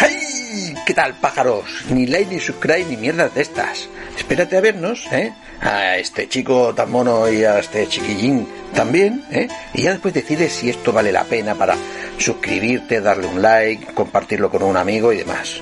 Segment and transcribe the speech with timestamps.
[0.00, 0.74] ¡Hey!
[0.86, 1.84] ¿Qué tal, pájaros?
[1.90, 3.88] Ni like, ni subscribe, ni mierdas de estas.
[4.16, 5.32] Espérate a vernos, ¿eh?
[5.60, 9.48] A este chico tan mono y a este chiquillín también, ¿eh?
[9.74, 11.74] Y ya después decides si esto vale la pena para
[12.16, 15.60] suscribirte, darle un like, compartirlo con un amigo y demás.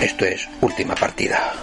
[0.00, 1.54] Esto es Última Partida.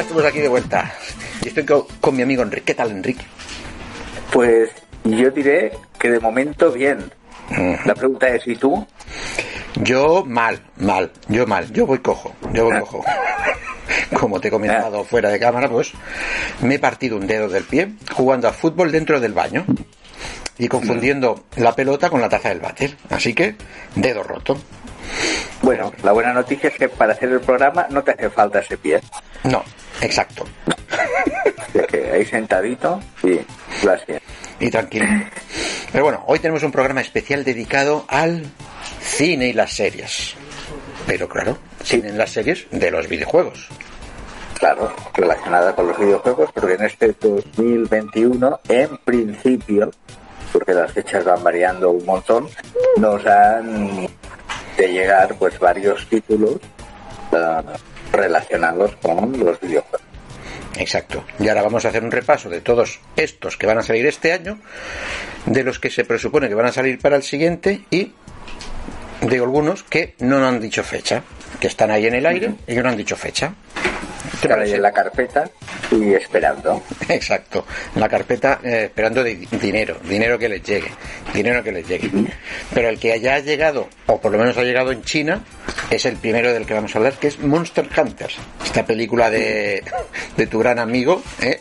[0.00, 0.92] Estamos aquí de vuelta.
[1.44, 2.64] Y estoy co- con, mi amigo Enrique.
[2.64, 3.24] ¿Qué tal, Enrique?
[4.32, 4.70] Pues
[5.04, 7.10] yo diré que de momento bien.
[7.84, 8.86] La pregunta es, ¿y tú?
[9.74, 13.04] Yo mal, mal, yo mal, yo voy cojo, yo voy cojo.
[14.18, 15.92] Como te he comentado fuera de cámara, pues
[16.60, 19.64] me he partido un dedo del pie jugando a fútbol dentro del baño
[20.58, 22.96] y confundiendo la pelota con la taza del váter.
[23.08, 23.56] Así que,
[23.96, 24.56] dedo roto.
[25.62, 28.76] Bueno, la buena noticia es que para hacer el programa no te hace falta ese
[28.76, 29.00] pie.
[29.44, 29.64] No,
[30.00, 30.44] exacto.
[31.88, 33.40] Que ahí sentadito y
[33.82, 34.22] gracias.
[34.58, 35.06] Y tranquilo.
[35.92, 38.44] Pero bueno, hoy tenemos un programa especial dedicado al
[39.00, 40.34] cine y las series.
[41.06, 43.68] Pero claro, cine en las series de los videojuegos.
[44.58, 49.90] Claro, relacionada con los videojuegos, porque en este 2021, en principio,
[50.52, 52.48] porque las fechas van variando un montón,
[52.98, 54.06] nos han
[54.76, 56.56] de llegar pues varios títulos
[57.32, 57.62] eh,
[58.12, 60.00] relacionados con los videojuegos.
[60.76, 61.24] Exacto.
[61.38, 64.32] Y ahora vamos a hacer un repaso de todos estos que van a salir este
[64.32, 64.58] año,
[65.46, 68.12] de los que se presupone que van a salir para el siguiente y
[69.20, 71.22] de algunos que no han dicho fecha,
[71.60, 73.54] que están ahí en el aire y que no han dicho fecha.
[74.40, 74.76] ¿Te Están ahí parece?
[74.76, 75.50] en la carpeta
[75.90, 76.82] y esperando.
[77.08, 80.88] Exacto, en la carpeta eh, esperando de dinero, dinero que les llegue,
[81.34, 82.10] dinero que les llegue.
[82.72, 85.44] Pero el que haya llegado, o por lo menos ha llegado en China,
[85.90, 88.30] es el primero del que vamos a hablar, que es Monster Hunter,
[88.64, 89.82] esta película de,
[90.36, 91.58] de tu gran amigo, ¿eh?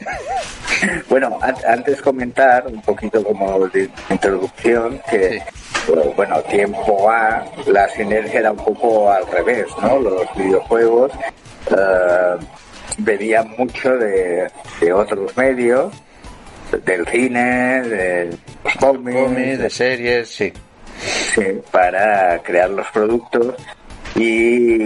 [1.09, 5.41] Bueno, an- antes comentar un poquito como de introducción que,
[6.16, 10.00] bueno, tiempo A, la sinergia era un poco al revés, ¿no?
[10.00, 11.12] Los videojuegos
[11.72, 12.35] eh,
[12.99, 14.47] bebían mucho de,
[14.79, 15.93] de otros medios,
[16.85, 20.53] del cine, de los cómics, cómics, de series, sí.
[21.33, 23.55] sí, para crear los productos
[24.15, 24.77] y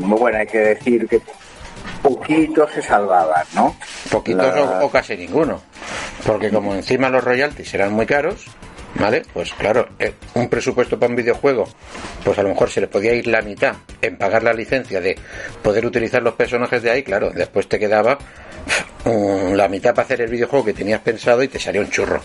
[0.00, 1.20] muy bueno hay que decir que
[2.02, 3.74] poquitos se salvaban, ¿no?
[4.10, 5.60] Poquitos La- o, o casi ninguno.
[6.26, 8.46] Porque como encima los royalties eran muy caros,
[8.98, 9.22] ¿vale?
[9.32, 11.68] Pues claro, eh, un presupuesto para un videojuego,
[12.24, 15.16] pues a lo mejor se le podía ir la mitad en pagar la licencia de
[15.62, 18.18] poder utilizar los personajes de ahí, claro, después te quedaba
[19.04, 22.20] la mitad para hacer el videojuego que tenías pensado y te salía un churro.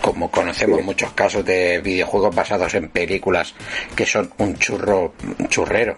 [0.00, 0.84] Como conocemos Sí.
[0.84, 3.54] muchos casos de videojuegos basados en películas
[3.94, 5.94] que son un churro un churrero.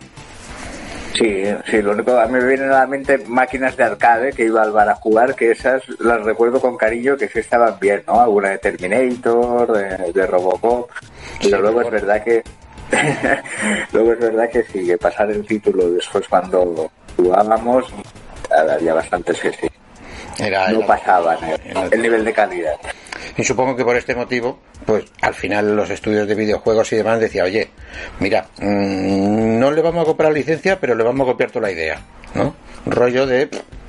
[1.14, 4.46] Sí, sí, lo único a mí me vienen a la mente máquinas de arcade que
[4.46, 8.02] iba al bar a jugar, que esas las recuerdo con cariño que sí estaban bien,
[8.06, 8.20] ¿no?
[8.20, 10.90] Alguna de Terminator, de, de Robocop,
[11.40, 12.42] pero luego es verdad que
[13.92, 17.86] luego es verdad que sí, que pasar el título después cuando jugábamos
[18.50, 19.68] había bastantes que sí,
[20.38, 21.38] Era no pasaban
[21.92, 22.74] el, nivel de calidad.
[23.36, 27.20] Y supongo que por este motivo, pues al final los estudios de videojuegos y demás
[27.20, 27.70] decía, oye,
[28.20, 31.72] mira, mm, no le vamos a comprar licencia, pero le vamos a copiar toda la
[31.72, 32.00] idea,
[32.34, 32.54] ¿no?
[32.86, 33.48] Rollo de,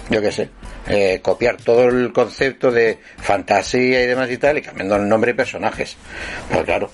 [0.09, 0.49] yo qué sé,
[0.87, 5.31] eh, copiar todo el concepto de fantasía y demás y tal, y cambiando el nombre
[5.31, 5.97] y personajes.
[6.49, 6.89] Pues claro,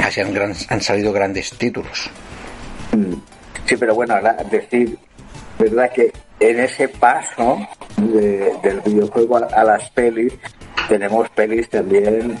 [0.00, 2.10] así han, gran- han salido grandes títulos.
[3.66, 4.98] Sí, pero bueno, ahora decir,
[5.58, 5.90] ¿verdad?
[5.94, 7.58] Que en ese paso
[7.96, 10.32] de- del videojuego a, a las pelis,
[10.88, 12.38] tenemos pelis también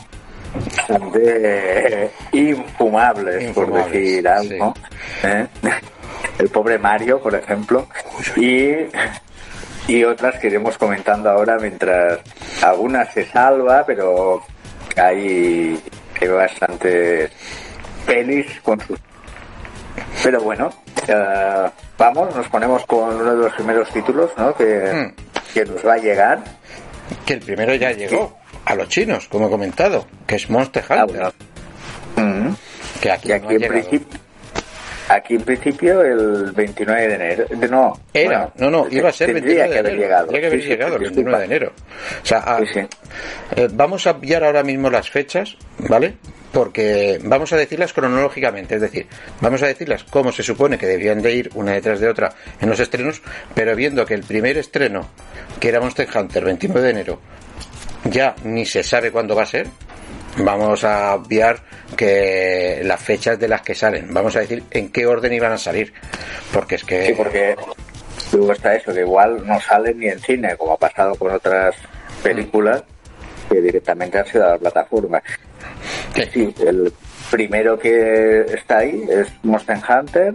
[0.54, 4.74] bastante eh, infumables, por decir algo.
[5.22, 5.46] ¿eh?
[6.38, 7.86] El pobre Mario, por ejemplo.
[8.36, 8.70] Y,
[9.88, 12.20] y otras que iremos comentando ahora mientras
[12.62, 14.42] algunas se salva, pero
[14.96, 15.80] hay,
[16.20, 17.30] hay bastantes
[18.06, 18.98] pelis con sus
[20.22, 20.70] pero bueno,
[21.08, 21.70] eh,
[22.02, 24.52] vamos, nos ponemos con uno de los primeros títulos ¿no?
[24.54, 25.12] que,
[25.54, 26.40] que nos va a llegar.
[27.24, 31.04] Que el primero ya llegó a los chinos, como he comentado, que es Monster Ah,
[31.04, 31.32] Hunter.
[32.16, 32.48] bueno.
[32.50, 32.54] Mm.
[33.00, 34.18] Que aquí, aquí en principio,
[35.08, 37.44] Aquí en principio el 29 de enero.
[37.50, 39.92] De, no, Era, bueno, no, no, iba a ser el 29 de tendría que haber
[39.92, 40.02] enero.
[40.02, 40.24] llegado.
[40.26, 41.38] Tendría que haber Sí, sí, llegado el disculpa.
[41.38, 41.72] 29 de enero.
[42.22, 42.80] O sea, a- Sí,
[43.56, 45.56] eh, vamos a pillar ahora mismo las fechas,
[45.88, 46.14] ¿vale?
[46.52, 49.06] Porque vamos a decirlas cronológicamente, es decir,
[49.40, 52.68] vamos a decirlas como se supone que deberían de ir una detrás de otra en
[52.68, 53.22] los estrenos,
[53.54, 55.08] pero viendo que el primer estreno,
[55.58, 57.20] que era Monster Hunter, 29 de enero,
[58.04, 59.66] ya ni se sabe cuándo va a ser,
[60.38, 61.60] vamos a obviar
[61.96, 65.58] que las fechas de las que salen, vamos a decir en qué orden iban a
[65.58, 65.92] salir,
[66.52, 67.06] porque es que...
[67.06, 67.56] Sí, porque
[68.32, 71.74] luego está eso, que igual no sale ni en cine, como ha pasado con otras
[72.22, 72.82] películas
[73.50, 75.22] que directamente han sido a la plataforma.
[76.14, 76.22] Sí.
[76.32, 76.92] Sí, el
[77.30, 80.34] primero que está ahí es Monster Hunter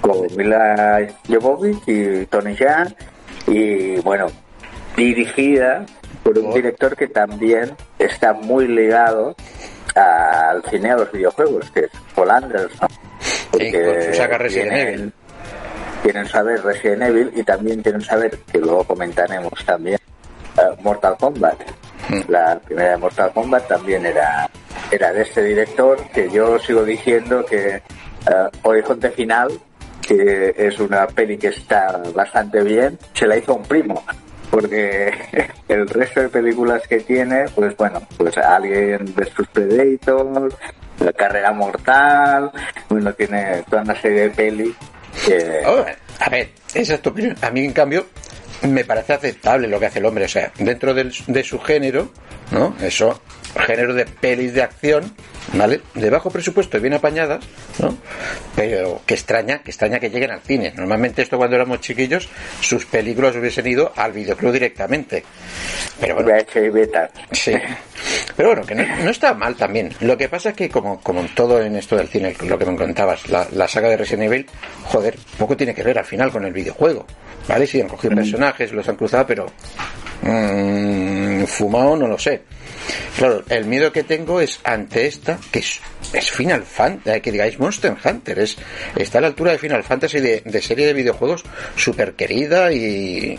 [0.00, 2.88] con Mila Jovovich y Tony Jaa
[3.46, 4.26] y bueno,
[4.96, 5.86] dirigida
[6.22, 9.34] por un director que también está muy ligado
[9.94, 12.88] al cine a los videojuegos, que es Paul Anderson.
[13.20, 15.12] Sí, con su saga Resident tienen- Evil.
[16.02, 19.98] Quieren saber Resident Evil y también quieren saber, que luego comentaremos también,
[20.58, 21.60] eh, Mortal Kombat.
[22.28, 24.48] La primera de Mortal Kombat también era,
[24.90, 27.82] era de este director que yo sigo diciendo que eh,
[28.62, 29.52] Horizonte Final,
[30.00, 34.02] que es una peli que está bastante bien, se la hizo un primo.
[34.52, 35.10] Porque
[35.68, 40.52] el resto de películas que tiene, pues bueno, pues Alien vs Predator,
[41.00, 42.52] La Carrera Mortal,
[42.90, 44.74] bueno, tiene toda una serie de pelis.
[45.66, 45.84] Oh,
[46.20, 47.34] a ver, esa es tu opinión.
[47.40, 48.04] A mí, en cambio,
[48.68, 50.26] me parece aceptable lo que hace el hombre.
[50.26, 52.10] O sea, dentro de su género,
[52.50, 52.76] ¿no?
[52.82, 53.22] Eso,
[53.66, 55.14] género de pelis de acción,
[55.54, 55.80] ¿vale?
[55.94, 57.44] De bajo presupuesto y bien apañadas,
[57.78, 57.96] ¿no?
[58.54, 60.72] Pero que extraña, que extraña que lleguen al cine.
[60.76, 62.28] Normalmente esto cuando éramos chiquillos,
[62.60, 65.24] sus películas hubiesen ido al videoclub directamente.
[66.00, 66.28] Pero bueno.
[67.32, 67.54] Sí.
[68.36, 69.90] Pero bueno, que no, no está mal también.
[70.00, 72.66] Lo que pasa es que, como, como en todo en esto del cine, lo que
[72.66, 74.46] me contabas, la, la saga de Resident Evil,
[74.84, 77.06] joder, poco tiene que ver al final con el videojuego.
[77.48, 77.66] ¿Vale?
[77.66, 79.46] Sí, han cogido personajes, los han cruzado, pero.
[80.22, 82.42] mm, fumado, no lo sé.
[83.16, 85.80] Claro, el miedo que tengo es ante esta, que es,
[86.12, 88.56] es Final Fantasy, que digáis Monster Hunter, es,
[88.96, 91.44] está a la altura de Final Fantasy de, de serie de videojuegos
[91.76, 93.36] súper querida y,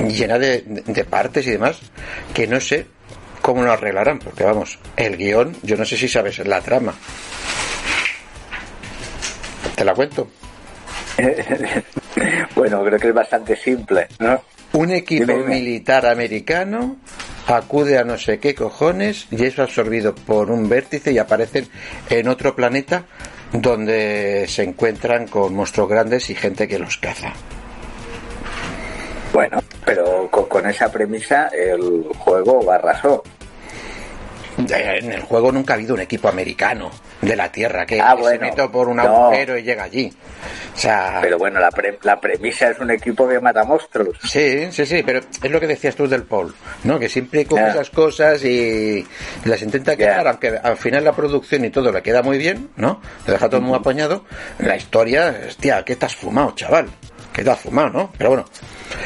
[0.00, 1.80] y llena de, de partes y demás,
[2.32, 2.86] que no sé
[3.42, 6.94] cómo lo arreglarán, porque vamos, el guion, yo no sé si sabes la trama.
[9.74, 10.28] ¿Te la cuento?
[12.54, 14.42] bueno, creo que es bastante simple, ¿no?
[14.72, 16.96] Un equipo Dime, militar americano
[17.46, 21.68] acude a no sé qué cojones y es absorbido por un vértice y aparecen
[22.10, 23.04] en otro planeta
[23.52, 27.32] donde se encuentran con monstruos grandes y gente que los caza.
[29.32, 33.22] Bueno, pero con, con esa premisa el juego arrasó.
[34.58, 36.90] Eh, En el juego nunca ha habido un equipo americano
[37.26, 38.30] de la Tierra que, Ah, bueno.
[38.30, 39.02] se mete por un No.
[39.02, 40.12] agujero y llega allí.
[40.74, 44.16] O sea, Pero bueno, la, pre- la premisa es un equipo que mata monstruos.
[44.22, 46.98] Sí, sí, sí, pero es lo que decías tú del Paul, ¿no?
[46.98, 47.68] Que siempre coge Ya.
[47.70, 49.06] esas cosas y
[49.44, 53.00] las intenta quedar, aunque al final la producción y todo le queda muy bien, ¿no?
[53.26, 54.24] Lo deja todo muy apañado.
[54.58, 56.88] La historia, hostia, ¿qué te has fumado, chaval?
[57.32, 58.12] ¿Qué te has fumado, no?
[58.16, 58.44] Pero bueno,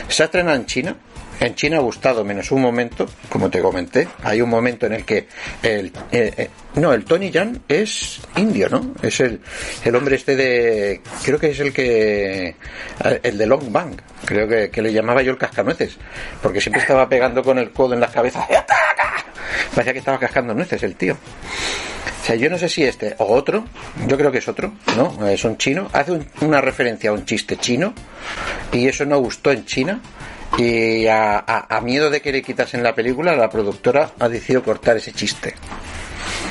[0.08, 0.96] se ha estrenado en China.
[1.40, 4.06] En China ha gustado menos un momento, como te comenté.
[4.24, 5.26] Hay un momento en el que
[5.62, 8.92] el, eh, eh, no, el Tony Jan es indio, ¿no?
[9.02, 9.40] Es el,
[9.84, 12.56] el hombre este de, creo que es el que,
[13.22, 13.94] el de Long Bang,
[14.26, 15.96] creo que, que le llamaba yo el cascanueces,
[16.42, 18.44] porque siempre estaba pegando con el codo en las cabezas.
[19.74, 21.14] Parecía que estaba cascando nueces el tío.
[21.14, 23.64] O sea, yo no sé si este o otro,
[24.06, 25.26] yo creo que es otro, ¿no?
[25.26, 27.94] Es un chino, hace un- una referencia a un chiste chino
[28.72, 30.00] y eso no gustó en China
[30.58, 34.62] y a, a- a miedo de que le quitasen la película, la productora ha decidido
[34.62, 35.54] cortar ese chiste.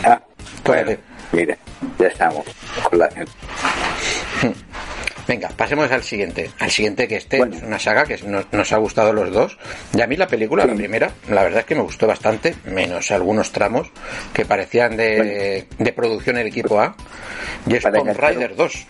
[0.03, 0.21] Ah,
[0.63, 0.99] Pues, bueno,
[1.31, 1.57] mira,
[1.99, 2.45] ya estamos
[2.89, 3.09] con la
[5.27, 6.49] Venga, pasemos al siguiente.
[6.57, 7.55] Al siguiente que Bueno.
[7.55, 9.59] es una saga que nos, nos ha gustado los dos.
[9.95, 13.11] Y a mí la película, la primera, la verdad es que me gustó bastante, menos
[13.11, 13.91] algunos tramos
[14.33, 16.95] que parecían de, de producción el equipo A.
[17.67, 18.85] Y es Tomb Raider 2.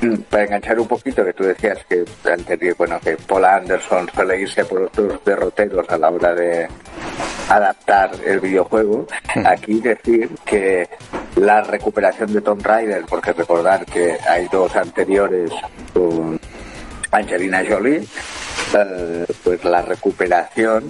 [0.00, 4.40] Mm, Para enganchar un poquito, que tú decías que antes, bueno, que Paul Anderson suele
[4.40, 6.68] irse por otros derroteros a la hora de
[7.48, 9.06] adaptar el videojuego.
[9.44, 10.88] Aquí decir que
[11.36, 15.50] la recuperación de Tomb Raider, porque recordar que hay dos anteriores
[15.92, 16.38] con
[17.10, 18.04] Angelina Jolie,
[18.74, 20.84] eh, pues la recuperación,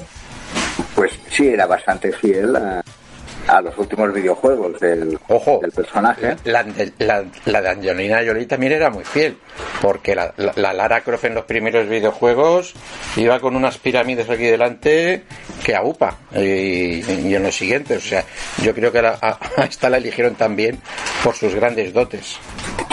[0.94, 2.82] pues sí era bastante fiel a,
[3.48, 6.36] a los últimos videojuegos del, Ojo, del personaje.
[6.44, 9.38] La, de- la- la de Angelina Jolie también era muy fiel,
[9.80, 12.74] porque la, la- la Lara Croft en los primeros videojuegos
[13.16, 15.24] iba con unas pirámides aquí delante
[15.64, 18.24] que agupa, y, y en los siguientes, o sea,
[18.62, 20.78] yo creo que la- a, a esta la eligieron también
[21.24, 22.38] por sus grandes dotes.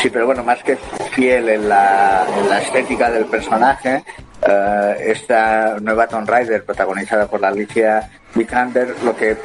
[0.02, 0.78] Sí, pero bueno, más que
[1.12, 4.04] fiel en la, en la estética del personaje,
[4.48, 9.36] eh, esta nueva Tomb Raider protagonizada por la Alicia Vikander, lo que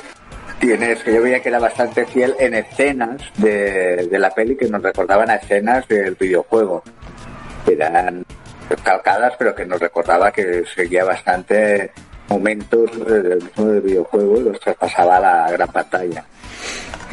[0.61, 4.57] tiene es que yo veía que era bastante fiel en escenas de, de la peli
[4.57, 6.83] que nos recordaban a escenas del videojuego.
[7.67, 8.25] Eran
[8.85, 11.91] calcadas, pero que nos recordaba que seguía bastante
[12.29, 16.25] momentos del mismo del videojuego y los traspasaba a la gran pantalla.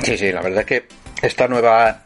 [0.03, 0.87] Sí, sí, la verdad es que
[1.21, 2.03] esta nueva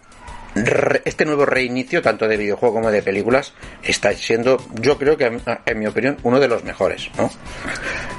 [0.53, 3.53] este nuevo reinicio, tanto de videojuego como de películas,
[3.84, 5.25] está siendo, yo creo que,
[5.65, 7.29] en mi opinión, uno de los mejores, ¿no?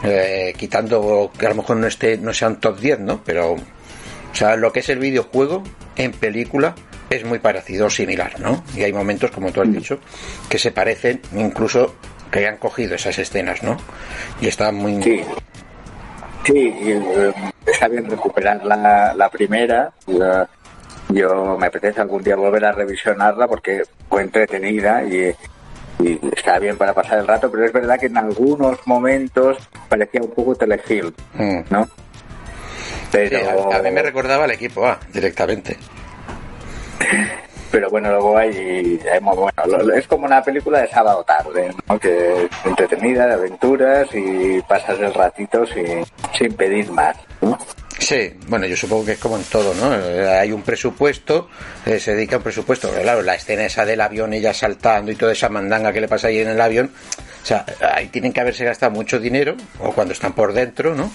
[0.03, 3.23] Eh, quitando que a lo mejor no esté, no sean top 10, ¿no?
[3.25, 5.63] Pero, o sea, lo que es el videojuego
[5.97, 6.75] en película
[7.11, 8.65] es muy parecido, similar, ¿no?
[8.75, 9.73] Y hay momentos, como tú has mm.
[9.73, 10.01] dicho,
[10.49, 11.97] que se parecen, incluso
[12.31, 13.77] que hayan cogido esas escenas, ¿no?
[14.41, 15.03] Y está muy...
[15.03, 15.21] Sí.
[16.45, 17.33] Sí, eh,
[17.65, 19.93] está bien recuperar la, la primera.
[21.13, 25.35] Yo me apetece algún día volver a revisionarla porque fue entretenida y,
[26.35, 29.57] está bien para pasar el rato, pero es verdad que en algunos momentos
[29.89, 31.61] parecía un poco telefilm, mm.
[31.71, 31.89] ¿no?
[33.13, 33.73] Pero...
[33.73, 35.77] a, mí me recordaba al equipo A directamente.
[37.71, 39.51] Pero bueno, luego hay, bueno,
[39.95, 41.99] es como una película de sábado tarde, ¿no?
[41.99, 46.05] Que es entretenida, de aventuras y pasas el ratito sin,
[46.37, 47.57] sin pedir más, ¿no?
[48.03, 49.93] Sí, bueno, yo supongo que es como en todo, ¿no?
[50.29, 51.49] Hay un presupuesto,
[51.87, 55.13] eh, se dedica a un presupuesto, pero claro, la escena esa del avión, ella saltando
[55.13, 56.91] y toda esa mandanga que le pasa ahí en el avión,
[57.43, 61.13] o sea, ahí tienen que haberse gastado mucho dinero, o cuando están por dentro, ¿no?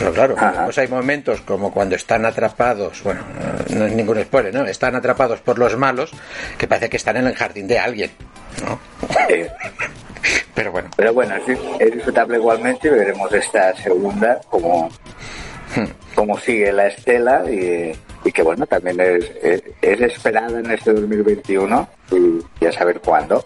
[0.00, 3.20] Pero claro, pues hay momentos como cuando están atrapados, bueno,
[3.70, 4.66] no es ningún spoiler, ¿no?
[4.66, 6.10] Están atrapados por los malos,
[6.58, 8.10] que parece que están en el jardín de alguien,
[8.64, 8.80] ¿no?
[10.56, 10.90] Pero bueno.
[10.96, 11.36] Pero bueno,
[11.78, 14.90] es disfrutable igualmente y veremos esta segunda como
[16.14, 17.92] cómo sigue la estela y,
[18.32, 19.30] que bueno, también es,
[19.80, 23.44] es, esperada en este 2021 y ya saber cuándo.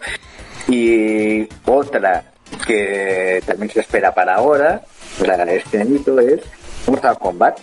[0.67, 2.23] Y otra
[2.65, 4.81] que también se espera para ahora,
[5.19, 6.41] para este añito, es
[6.87, 7.59] Mortal Kombat.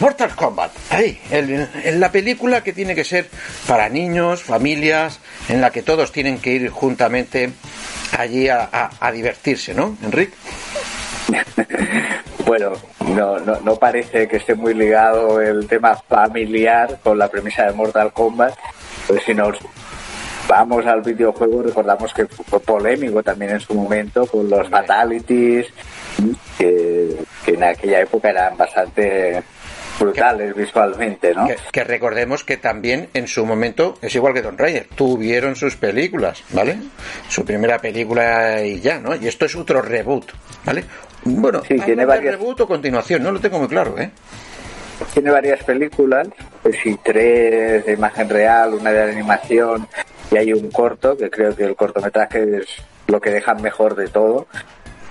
[0.00, 3.28] Mortal Kombat, ahí, en, la película que tiene que ser
[3.66, 7.50] para niños, familias, en la que todos tienen que ir juntamente
[8.16, 10.34] allí a, a divertirse, ¿no, Enrique?
[12.48, 12.72] bueno,
[13.14, 17.74] no, no, no, parece que esté muy ligado el tema familiar con la premisa de
[17.74, 18.54] Mortal Kombat,
[19.06, 19.58] pues si nos
[20.48, 25.66] vamos al videojuego recordamos que fue polémico también en su momento con los fatalities
[26.56, 29.42] que, en aquella época eran bastante
[29.98, 31.48] brutales visualmente, ¿no?
[31.72, 36.42] Que, recordemos que también en su momento, es igual que Don Raider, tuvieron sus películas,
[36.50, 36.78] ¿vale?
[37.28, 39.14] Su primera película y ya, ¿no?
[39.14, 40.32] Y esto es otro reboot,
[40.64, 40.84] ¿vale?
[41.24, 42.34] Bueno, sí, tiene varias...
[42.34, 44.10] reboot o continuación, no lo tengo muy claro, ¿eh?
[45.12, 46.28] Tiene varias películas,
[46.62, 49.86] pues sí, tres de imagen real, una de animación
[50.30, 52.66] y hay un corto, que creo que el cortometraje es
[53.06, 54.46] lo que dejan mejor de todo.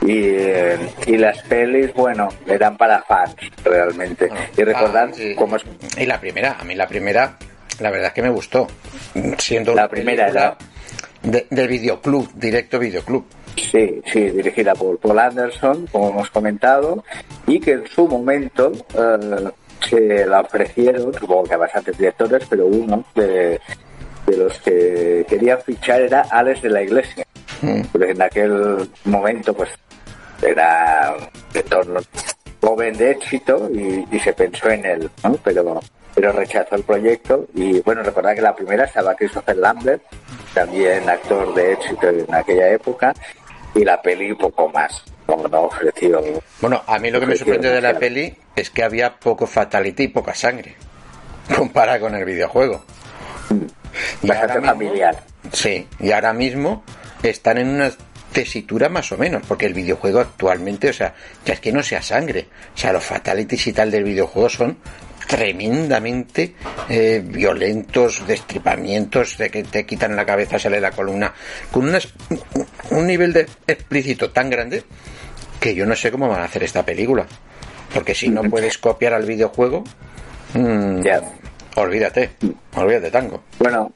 [0.01, 4.29] Y, eh, y las pelis, bueno, eran para fans, realmente.
[4.55, 5.63] y recordar ah, cómo es...
[5.97, 7.37] Y la primera, a mí la primera,
[7.79, 8.67] la verdad es que me gustó.
[9.37, 10.57] Siendo la primera era...
[11.23, 13.25] De, del videoclub, directo videoclub.
[13.57, 17.03] Sí, sí, dirigida por Paul Anderson, como hemos comentado,
[17.47, 19.49] y que en su momento eh,
[19.89, 23.59] se la ofrecieron, supongo que a bastantes directores, pero uno de,
[24.27, 27.25] los que querían fichar era Alex de la Iglesia.
[27.61, 27.81] Mm.
[28.03, 29.69] en aquel momento, pues,
[30.41, 31.15] era
[31.53, 31.99] de torno
[32.61, 35.33] joven de éxito y, se pensó en él, ¿no?
[35.43, 35.79] Pero,
[36.13, 40.01] pero rechazó el proyecto y, bueno, recordad que la primera estaba Christopher Lambert,
[40.53, 43.13] también actor de éxito en aquella época,
[43.73, 45.03] y la peli poco más.
[45.27, 46.23] No ofrecido.
[46.61, 50.03] Bueno, a mí lo que me sorprende de la peli es que había poco fatality
[50.03, 50.75] y poca sangre
[51.55, 52.81] comparada con el videojuego.
[54.21, 55.21] Y familiar.
[55.51, 56.83] Sí, y ahora mismo
[57.23, 57.91] están en una
[58.31, 61.13] tesitura más o menos, porque el videojuego actualmente, o sea,
[61.45, 64.77] ya es que no sea sangre, o sea, los fatalities y tal del videojuego son
[65.27, 66.55] tremendamente
[66.89, 71.33] eh, violentos, destripamientos, de que te quitan la cabeza, sale la columna,
[71.71, 71.91] con
[72.91, 74.83] un nivel de explícito tan grande
[75.59, 77.25] que yo no sé cómo van a hacer esta película.
[77.93, 79.83] Porque si no puedes copiar al videojuego,
[80.53, 81.01] mmm,
[81.75, 82.31] olvídate,
[82.75, 83.43] olvídate tango.
[83.59, 83.91] Bueno,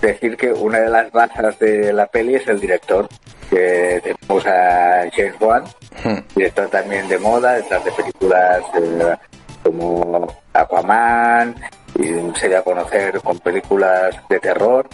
[0.00, 3.08] decir que una de las bazas de la peli es el director,
[3.50, 5.64] que tenemos a James Wan,
[6.04, 6.34] hmm.
[6.34, 9.16] director también de moda, detrás de películas eh,
[9.62, 11.54] como Aquaman,
[11.98, 14.88] y se dio a conocer con películas de terror,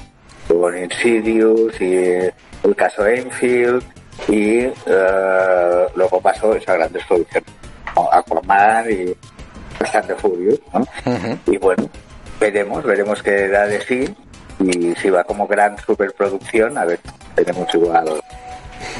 [0.48, 3.82] como Insidious y el caso Enfield,
[4.28, 7.44] y eh, luego pasó esa gran destrucción,
[8.12, 9.16] Aquaman y
[9.80, 10.86] bastante Furious, ¿no?
[11.46, 11.88] Y bueno,
[12.38, 14.14] veremos, veremos qué da de sí
[14.68, 17.00] y si va como gran superproducción, a ver,
[17.34, 18.22] tenemos igual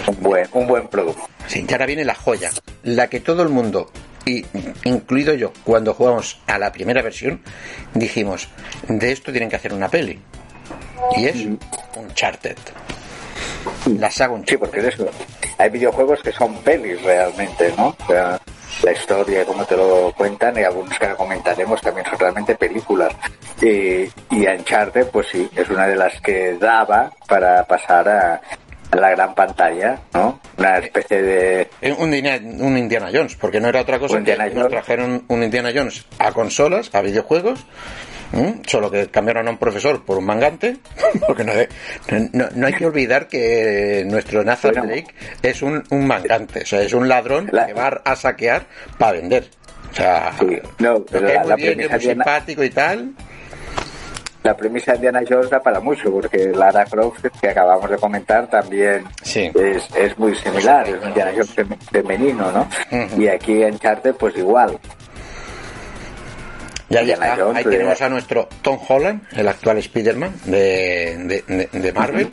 [0.06, 1.22] un buen, un buen producto.
[1.46, 2.50] Sí, y ahora viene la joya,
[2.82, 3.90] la que todo el mundo,
[4.24, 4.44] y
[4.84, 7.40] incluido yo, cuando jugamos a la primera versión,
[7.94, 8.48] dijimos,
[8.88, 10.20] de esto tienen que hacer una peli.
[11.16, 11.36] Y es
[11.96, 12.56] Uncharted.
[13.98, 15.08] La saga Sí, porque de eso,
[15.58, 17.88] hay videojuegos que son pelis realmente, ¿no?
[17.88, 18.40] O sea,
[18.82, 23.14] la historia, como te lo cuentan, y algunos que comentaremos también son realmente películas.
[23.60, 24.02] Y,
[24.34, 28.40] y Uncharted, pues sí, es una de las que daba para pasar a,
[28.90, 30.40] a la gran pantalla, ¿no?
[30.58, 31.70] Una especie de...
[31.96, 32.12] Un,
[32.60, 36.32] un Indiana Jones, porque no era otra cosa que nos trajeron un Indiana Jones a
[36.32, 37.64] consolas, a videojuegos,
[38.66, 40.76] solo que cambiaron a un profesor por un mangante,
[41.26, 41.52] porque no,
[42.54, 46.92] no, hay que olvidar que nuestro Nathan Drake es un, un, mangante, o sea, es
[46.92, 48.66] un ladrón que va a saquear
[48.98, 49.48] para vender.
[49.90, 50.32] O sea,
[50.78, 53.14] no, pero es muy, bien, es muy simpático y tal
[54.42, 58.48] la premisa de Diana Jones da para mucho, porque Lara Croft, que acabamos de comentar,
[58.48, 61.54] también es, es, muy similar, es un Diana Jones
[61.90, 62.68] femenino, ¿no?
[63.16, 64.78] Y aquí en Charter, pues igual.
[66.92, 72.30] Ya ahí pues, tenemos a nuestro Tom Holland, el actual Spider-Man de, de, Marvel,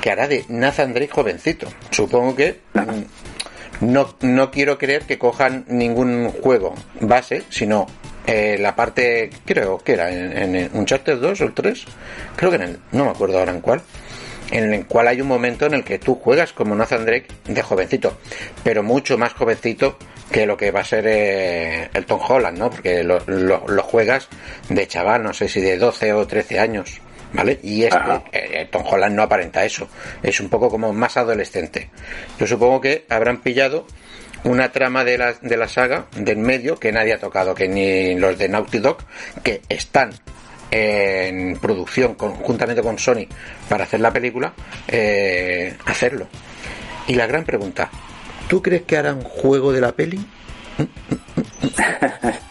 [0.00, 1.68] que hará de Nathan Drake jovencito.
[1.90, 7.86] Supongo que mm, no, no quiero creer que cojan ningún juego base, sino
[8.26, 11.84] eh, la parte, creo que era en, un Charter 2 o el 3,
[12.36, 13.82] creo que en el, no me acuerdo ahora en cuál,
[14.50, 17.62] en el cual hay un momento en el que tú juegas como Nathan Drake de
[17.62, 18.16] jovencito,
[18.64, 19.98] pero mucho más jovencito
[20.30, 22.70] que lo que va a ser eh, el Tom Holland, ¿no?
[22.70, 24.28] Porque lo, lo, juegas
[24.68, 27.00] de chaval, no sé si de 12 o 13 años.
[27.32, 27.60] ¿Vale?
[27.62, 27.98] Y este,
[28.32, 29.88] eh, Tom Holland no aparenta eso.
[30.20, 31.88] Es un poco como más adolescente.
[32.40, 33.86] Yo supongo que habrán pillado
[34.42, 38.16] una trama de la, de la saga del medio que nadie ha tocado, que ni
[38.16, 38.98] los de Naughty Dog,
[39.44, 40.10] que están
[40.70, 43.26] en producción conjuntamente con Sony
[43.68, 44.52] para hacer la película,
[44.88, 46.26] eh, hacerlo.
[47.06, 47.90] Y la gran pregunta,
[48.50, 50.20] ¿tú crees que harán juego de la peli?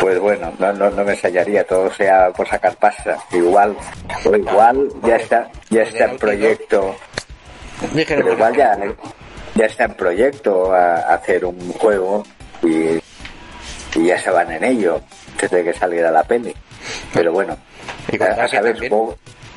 [0.00, 3.20] Pues bueno, no, no, no me ensayaría, todo sea por sacar pasta.
[3.30, 3.76] Igual,
[4.24, 6.96] o igual ya está, ya está el proyecto.
[7.94, 8.76] Pero igual ya,
[9.54, 12.24] ya está en proyecto a, hacer un juego
[12.64, 13.00] y,
[14.04, 15.00] ya se van en ello
[15.40, 16.52] desde que saliera la peli.
[17.14, 17.56] Pero bueno,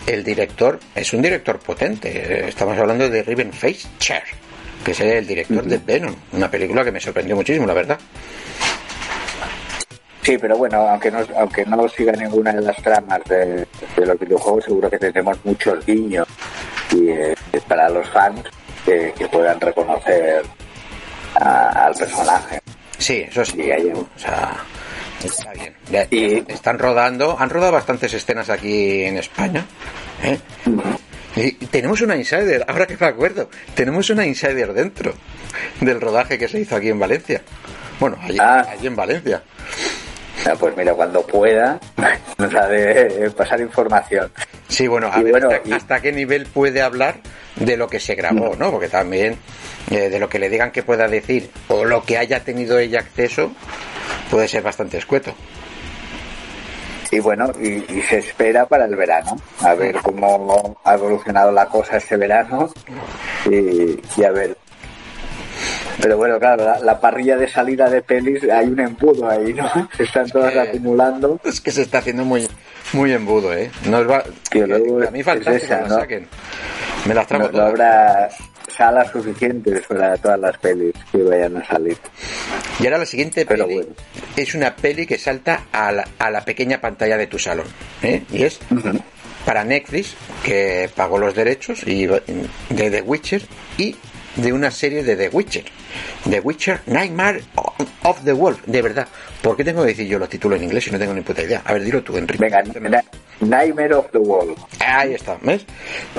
[0.05, 2.47] el director es un director potente.
[2.47, 4.25] Estamos hablando de Riven Face Chair,
[4.86, 8.00] que es el director de Venom, una película que me sorprendió muchísimo, la verdad.
[10.21, 13.67] Sí, pero bueno, aunque no, aunque no siga ninguna de las tramas de,
[13.98, 16.28] los videojuegos, seguro que tendremos muchos guiños
[16.91, 17.36] y eh,
[17.67, 18.43] para los fans
[18.86, 20.43] que, puedan reconocer
[21.34, 22.60] al personaje.
[22.98, 23.69] Sí, eso sí.
[23.93, 24.56] o sea,
[25.24, 25.76] está bien.
[26.12, 29.65] y, están rodando, han rodado bastantes escenas aquí en España.
[30.24, 30.39] ¿eh?
[31.36, 35.13] Y tenemos una insider, ahora que me acuerdo, tenemos una insider dentro
[35.82, 37.41] del rodaje que se hizo aquí en Valencia.
[38.00, 38.65] Bueno, allí, ah.
[38.82, 39.41] en Valencia.
[40.60, 41.80] pues mira, cuando pueda,
[42.38, 44.32] nos ha de pasar información.
[44.67, 47.15] Sí, bueno, a ver hasta, qué nivel puede hablar
[47.56, 48.71] de lo que se grabó, ¿no?
[48.71, 49.38] Porque también
[49.91, 53.00] eh, de lo que le digan que pueda decir o lo que haya tenido ella
[53.00, 53.52] acceso
[54.32, 55.36] puede ser bastante escueto.
[57.15, 61.95] Y bueno, y, se espera para el verano, a ver cómo ha evolucionado la cosa
[61.95, 62.69] este verano
[63.49, 64.58] y, a ver.
[66.01, 69.69] Pero bueno, claro, la, parrilla de salida de pelis, hay un embudo ahí, ¿no?
[69.95, 71.39] Se están todas acumulando.
[71.45, 72.49] Es que se está haciendo muy
[72.91, 73.71] muy embudo, ¿eh?
[73.89, 74.17] No va...
[74.17, 76.28] a mí falta que me saquen.
[77.06, 78.30] Me las trago no, habrá
[78.67, 81.97] salas suficientes para todas las pelis que vayan a salir.
[82.80, 83.86] Y ahora la siguiente peli
[84.36, 87.67] es una peli que salta a la, a la pequeña pantalla de tu salón.
[88.01, 88.23] ¿eh?
[88.32, 88.60] Y es
[89.45, 92.19] para Netflix, que pagó los derechos y de
[92.69, 93.43] The Witcher
[93.78, 93.95] y
[94.36, 95.65] de una serie de The Witcher.
[96.30, 97.43] The Witcher Nightmare
[98.04, 98.65] of the Wolf.
[98.65, 99.08] De verdad.
[99.41, 101.43] ¿Por qué tengo que decir yo los títulos en inglés y no tengo ni puta
[101.43, 101.62] idea?
[101.63, 102.43] A ver, dilo tú, Enrique.
[102.43, 102.63] Venga,
[103.41, 104.58] Nightmare of the Wolf.
[104.80, 105.65] Ahí está, ¿ves?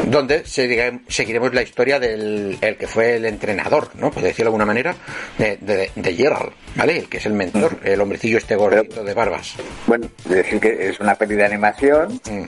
[0.07, 4.11] Donde seguiremos la historia del el que fue el entrenador, ¿no?
[4.11, 4.95] Por decirlo de alguna manera,
[5.39, 6.99] de, de, Gerald, ¿vale?
[6.99, 9.55] El que es el mentor, el hombrecillo este gordito de barbas.
[9.87, 12.21] Bueno, decir que es una peli de animación.
[12.31, 12.45] Mm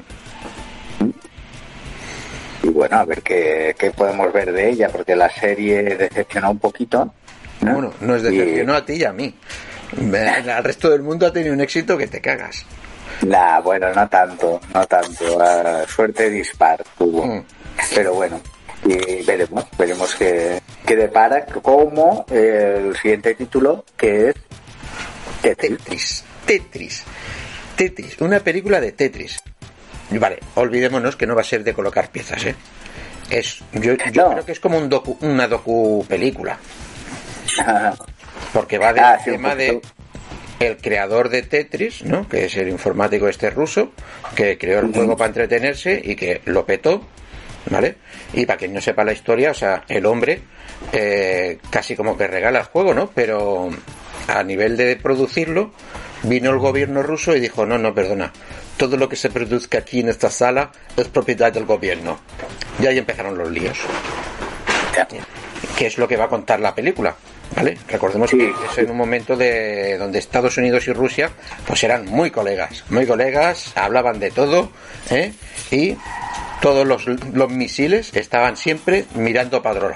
[2.63, 7.13] y bueno, a ver qué, podemos ver de ella, porque la serie decepcionó un poquito.
[7.61, 7.73] ¿no?
[7.73, 9.35] Bueno, nos decepcionó a ti y a mí.
[10.53, 12.65] Al resto del mundo ha tenido un éxito que te cagas.
[13.27, 15.39] Nah, bueno, no tanto, no tanto.
[15.87, 17.27] suerte dispar tuvo.
[17.27, 17.45] Mm.
[17.95, 18.41] Pero bueno,
[18.85, 24.35] y veremos, veremos qué, qué depara, como el siguiente título, que es
[25.43, 26.25] Tetris.
[26.45, 27.05] Tetris.
[27.77, 28.21] Tetris.
[28.21, 29.39] Una película de Tetris.
[30.11, 32.55] vale, olvidémonos que no va a ser de colocar piezas, ¿eh?
[33.31, 36.59] Es, yo, yo creo que es como un docu, una docu película.
[38.53, 39.81] Porque va del ah, tema de
[40.61, 42.29] el creador de Tetris, ¿no?
[42.29, 43.93] que es el informático este ruso,
[44.35, 47.07] que creó el juego para entretenerse y que lo petó,
[47.71, 47.97] ¿vale?
[48.33, 50.41] Y para quien no sepa la historia, o sea, el hombre
[50.93, 53.11] eh, casi como que regala el juego, ¿no?
[53.15, 53.71] Pero
[54.27, 55.73] a nivel de producirlo,
[56.23, 58.33] vino el gobierno ruso y dijo, no, no, perdona,
[58.77, 62.19] todo lo que se produzca aquí en esta sala es propiedad del gobierno.
[62.81, 63.79] Y ahí empezaron los líos.
[65.77, 67.15] ¿Qué es lo que va a contar la película?
[67.57, 67.79] ¿Vale?
[67.89, 71.31] Recordemos que es en un momento de donde Estados Unidos y Rusia
[71.67, 74.71] pues eran muy colegas, muy colegas, hablaban de todo,
[75.11, 75.33] ¿eh?
[75.71, 75.97] y
[76.61, 79.95] todos los, los misiles estaban siempre mirando para otro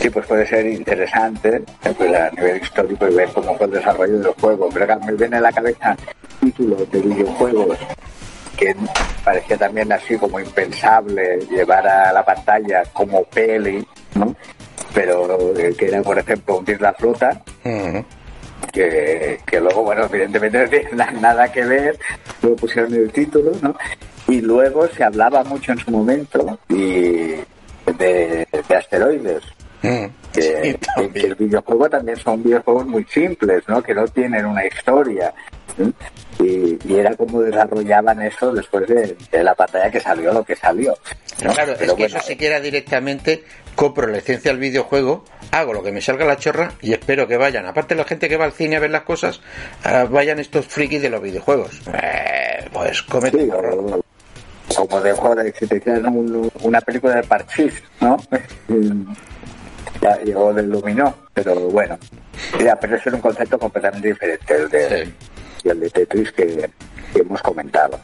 [0.00, 4.18] Sí, pues puede ser interesante pues, a nivel histórico y ver cómo fue el desarrollo
[4.18, 4.70] del juego.
[4.72, 5.94] Pero me viene a la cabeza
[6.40, 7.78] títulos de videojuegos
[8.56, 8.74] que
[9.24, 14.34] parecía también así como impensable llevar a la pantalla como peli, ¿no?
[14.94, 17.42] Pero eh, que era, por ejemplo, hundir la flota.
[18.72, 21.98] Que, que, luego, bueno, evidentemente no tiene nada que ver,
[22.42, 23.74] luego pusieron el título, ¿no?
[24.28, 27.34] Y luego se hablaba mucho en su momento y
[27.98, 29.42] de asteroides,
[29.82, 30.06] Mm.
[30.32, 30.78] que,
[31.14, 33.82] el videojuego también son videojuegos muy simples, ¿no?
[33.82, 35.32] Que no tienen una historia.
[36.38, 40.94] Y, era como desarrollaban eso después de, la pantalla que salió lo que salió.
[41.38, 43.44] Claro, es que eso siquiera directamente
[43.80, 47.38] compro la licencia del videojuego, hago lo que me salga la chorra y espero que
[47.38, 49.40] vayan, aparte la gente que va al cine a ver las cosas,
[49.84, 51.80] ah, vayan estos frikis de los videojuegos.
[51.94, 53.48] Eh, pues comete
[54.76, 55.14] como de
[55.44, 58.18] de que te hicieran una película de Parchís, ¿no?
[60.02, 61.98] ya llegó del Luminó, pero bueno,
[62.62, 65.08] ya, pero eso era un concepto completamente diferente el de,
[65.64, 66.70] el de Tetris que,
[67.14, 67.98] hemos comentado.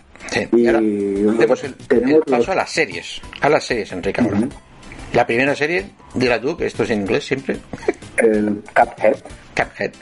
[0.53, 1.75] Y, tenemos el,
[2.27, 4.23] paso a las series, a las series, Enrique.
[5.17, 7.57] La primera serie, la tú, que esto es en inglés siempre.
[8.19, 9.17] El Cuphead.
[9.57, 9.93] Cuphead,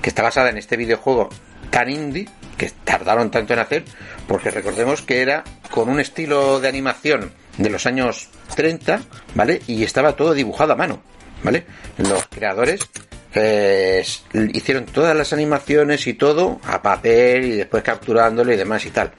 [0.00, 1.30] que está basada en este videojuego
[1.70, 3.82] tan indie que tardaron tanto en hacer,
[4.28, 9.00] porque recordemos que era con un estilo de animación de los años 30,
[9.34, 9.62] ¿vale?
[9.66, 11.02] Y estaba todo dibujado a mano.
[11.42, 11.64] ¿vale?
[11.98, 12.88] Los creadores
[13.34, 14.04] eh,
[14.52, 19.10] hicieron todas las animaciones y todo a papel y después capturándolo y demás y tal,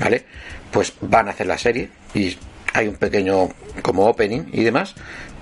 [0.00, 0.24] ¿vale?
[0.72, 2.36] Pues van a hacer la serie y
[2.72, 3.48] hay un pequeño
[3.82, 4.94] como opening y demás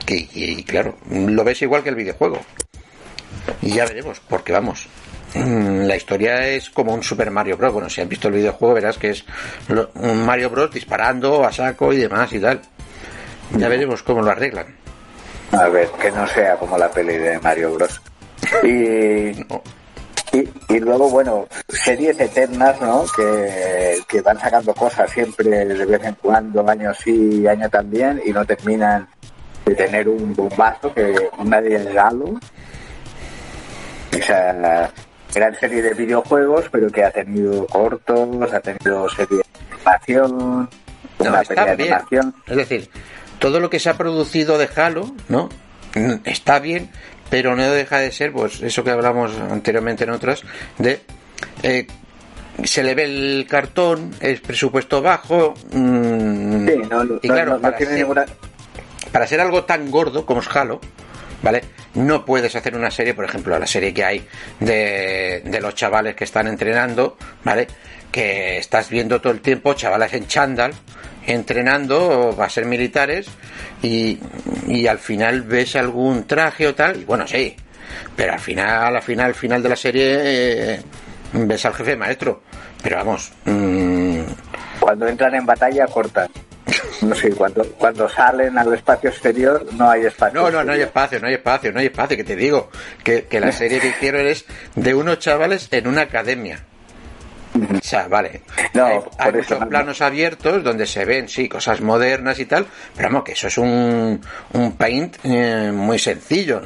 [0.04, 2.40] que y, claro, lo ves igual que el videojuego.
[3.62, 4.88] Y ya veremos, porque vamos,
[5.34, 7.72] mm, la historia es como un Super Mario Bros.
[7.72, 9.24] Bueno, si has visto el videojuego verás que es
[9.94, 10.70] un Mario Bros.
[10.70, 12.60] disparando a saco y demás y tal.
[13.56, 14.74] Ya veremos cómo lo arreglan.
[15.52, 18.00] A ver, que no sea como la peli de Mario Bros.
[18.62, 19.32] Y,
[20.68, 23.05] y, luego, bueno, series eternas, ¿no?
[23.16, 28.33] Que, que, van sacando cosas siempre de vez en cuando, año sí, año también, y
[28.33, 29.09] no terminan
[29.64, 32.38] de tener un bombazo que nadie de Halo.
[34.12, 34.90] O sea,
[35.35, 39.44] gran serie de videojuegos, pero que ha tenido cortos, ha tenido serie de
[39.75, 40.70] animación,
[41.18, 42.35] una serie de animación.
[42.46, 42.90] Es decir,
[43.38, 45.49] todo lo que se ha producido de Halo, ¿no?
[46.25, 46.90] Está bien,
[47.30, 50.42] pero no deja de ser, pues eso que hablamos anteriormente en otras,
[50.78, 51.00] de
[51.62, 51.86] eh,
[52.64, 56.68] se le ve el cartón, es presupuesto bajo, mm,
[57.22, 58.06] y claro, para, ser,
[59.12, 60.80] para, ser, algo tan gordo como es Halo,
[61.42, 61.62] ¿vale?
[61.94, 64.26] No puedes hacer una serie, por ejemplo, la serie que hay
[64.60, 67.66] de, de los chavales que están entrenando, ¿vale?
[68.16, 70.72] Que estás viendo todo el tiempo chavales en chándal,
[71.26, 73.26] entrenando, va a ser militares,
[73.83, 74.18] y,
[74.66, 77.55] y al final ves algún traje o tal, y bueno, sí,
[78.16, 80.81] pero al final, al final, al final de la serie eh,
[81.35, 82.42] ves al jefe maestro.
[82.83, 83.33] Pero vamos.
[83.44, 84.20] Mm,
[84.81, 86.31] cuando entran en batalla cortan.
[87.02, 90.40] No sé, cuando, cuando salen al espacio exterior no hay espacio.
[90.40, 92.70] No, no, no hay espacio, no hay espacio, no hay espacio, que te digo,
[93.05, 96.64] que, que la serie que hicieron es de unos chavales en una academia.
[97.56, 98.42] O sea, vale.
[98.74, 103.24] No, hay, muchos planos abiertos donde se ven, sí, cosas modernas y tal, pero vamos,
[103.24, 104.20] que eso es un,
[104.52, 106.60] un paint eh, muy sencillo.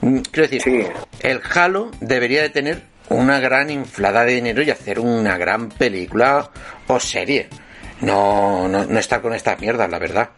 [0.00, 5.36] Quiero decir, el Halo debería de tener una gran inflada de dinero y hacer una
[5.36, 6.50] gran película
[6.86, 7.48] o serie.
[8.00, 10.30] No, no, no estar con estas mierdas, la verdad.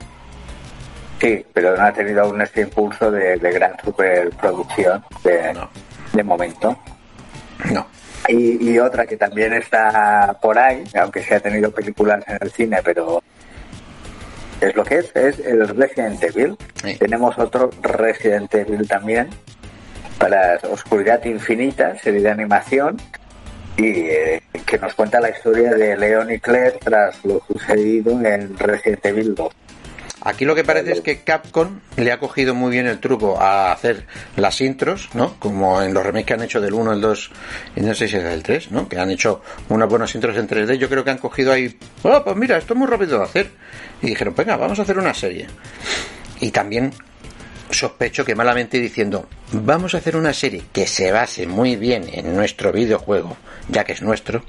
[1.20, 5.55] Sí, pero no ha tenido aún este impulso de, gran superproducción de,
[6.12, 6.76] de momento.
[7.70, 7.87] No.
[8.29, 12.79] Y, otra que también está por ahí, aunque se ha tenido películas en el cine,
[12.85, 13.23] pero
[14.61, 16.57] es lo que es, es el Resident Evil.
[16.99, 19.29] Tenemos otro Resident Evil también
[20.19, 22.97] para Oscuridad Infinita, serie de animación,
[23.77, 28.57] y eh, que nos cuenta la historia de Leon y Claire tras lo sucedido en
[28.57, 29.53] Resident Evil 2.
[30.25, 33.73] Aquí lo que parece es que Capcom le ha cogido muy bien el truco a
[33.73, 34.07] hacer
[34.37, 35.35] las intros, ¿no?
[35.41, 37.31] Como en los remakes que han hecho del 1, el 2
[37.75, 38.89] y no sé si es del 3, ¿no?
[38.89, 40.77] Que han hecho unas buenas intros en 3D.
[40.77, 43.51] Yo creo que han cogido ahí, oh, pues mira, esto es muy rápido de hacer.
[44.01, 45.49] Y dijeron, venga, vamos a hacer una serie.
[46.41, 46.93] Y también
[47.71, 52.37] sospecho que malamente diciendo, vamos a hacer una serie que se base muy bien en
[52.37, 53.37] nuestro videojuego,
[53.69, 54.45] ya que es nuestro.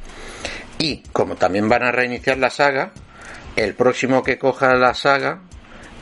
[0.78, 2.92] Y como también van a reiniciar la saga,
[3.56, 5.42] el próximo que coja la saga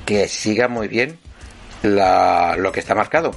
[0.06, 1.18] que siga muy bien
[1.84, 3.32] la, lo que está marcado.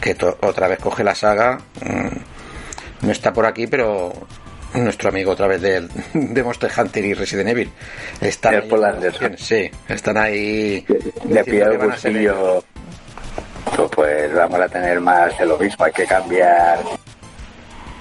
[0.00, 1.58] Que otra vez coge la saga.
[1.84, 4.12] Mm, no está por aquí, pero
[4.74, 7.70] nuestro amigo otra vez de, de Monster Hunter y Resident Evil.
[8.20, 10.84] Están ahí, sí, están ahí.
[11.24, 12.64] De pie el bolsillo.
[13.94, 15.84] Pues vamos a tener más de lo mismo.
[15.84, 16.80] Hay que cambiar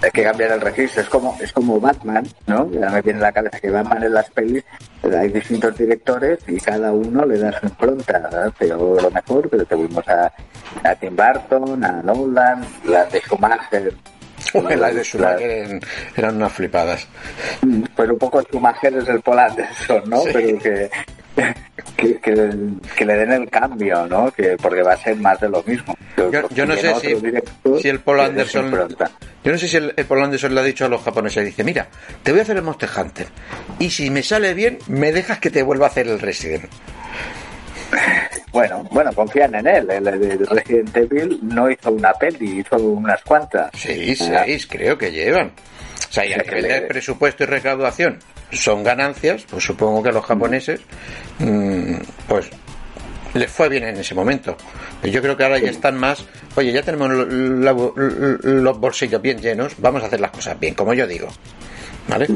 [0.01, 1.01] hay que cambiar el registro.
[1.01, 2.69] Es como, es como Batman, ¿no?
[2.71, 4.63] Ya me viene a la cabeza que Batman en las pelis
[5.03, 8.51] hay distintos directores y cada uno le da su impronta.
[8.57, 10.31] Pero lo mejor, pero tuvimos a,
[10.83, 13.93] a Tim Burton, a Nolan, las de Schumacher.
[14.53, 15.81] las de Schumacher
[16.15, 17.07] eran, unas flipadas.
[17.62, 20.23] Mm, pero un poco Schumacher es el Paul Anderson, ¿no?
[20.31, 20.89] Pero que,
[21.97, 24.32] que, que, le den el cambio, ¿no?
[24.32, 25.95] Que, porque va a ser más de lo mismo.
[26.52, 27.15] Yo, no sé si,
[27.82, 28.71] si, el Paul Anderson.
[29.43, 31.88] Yo no sé si el, Paul Anderson le ha dicho a los japoneses: dice, mira,
[32.23, 33.28] te voy a hacer el Monster Hunter.
[33.80, 36.65] Y si me sale bien, me dejas que te vuelva a hacer el Resident.
[38.52, 39.89] Bueno, bueno, confían en él.
[39.91, 43.69] El, el, Resident Evil no hizo una peli, hizo unas cuantas.
[43.75, 45.52] Sí, seis, creo que llevan.
[46.09, 48.19] O sea, y a nivel presupuesto y recaudación
[48.51, 50.81] son ganancias, pues supongo que a los japoneses,
[51.37, 51.95] mm,
[52.27, 52.49] pues
[53.33, 54.57] les fue bien en ese momento.
[55.03, 60.03] Yo creo que ahora ya están más, oye, ya tenemos los bolsillos bien llenos, vamos
[60.03, 61.27] a hacer las cosas bien, como yo digo.
[62.07, 62.27] ¿Vale?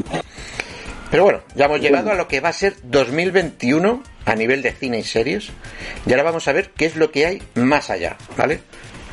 [1.10, 4.72] Pero bueno, ya hemos llegado a lo que va a ser 2021 a nivel de
[4.72, 5.50] cine y series.
[6.06, 8.60] Y ahora vamos a ver qué es lo que hay más allá, ¿vale?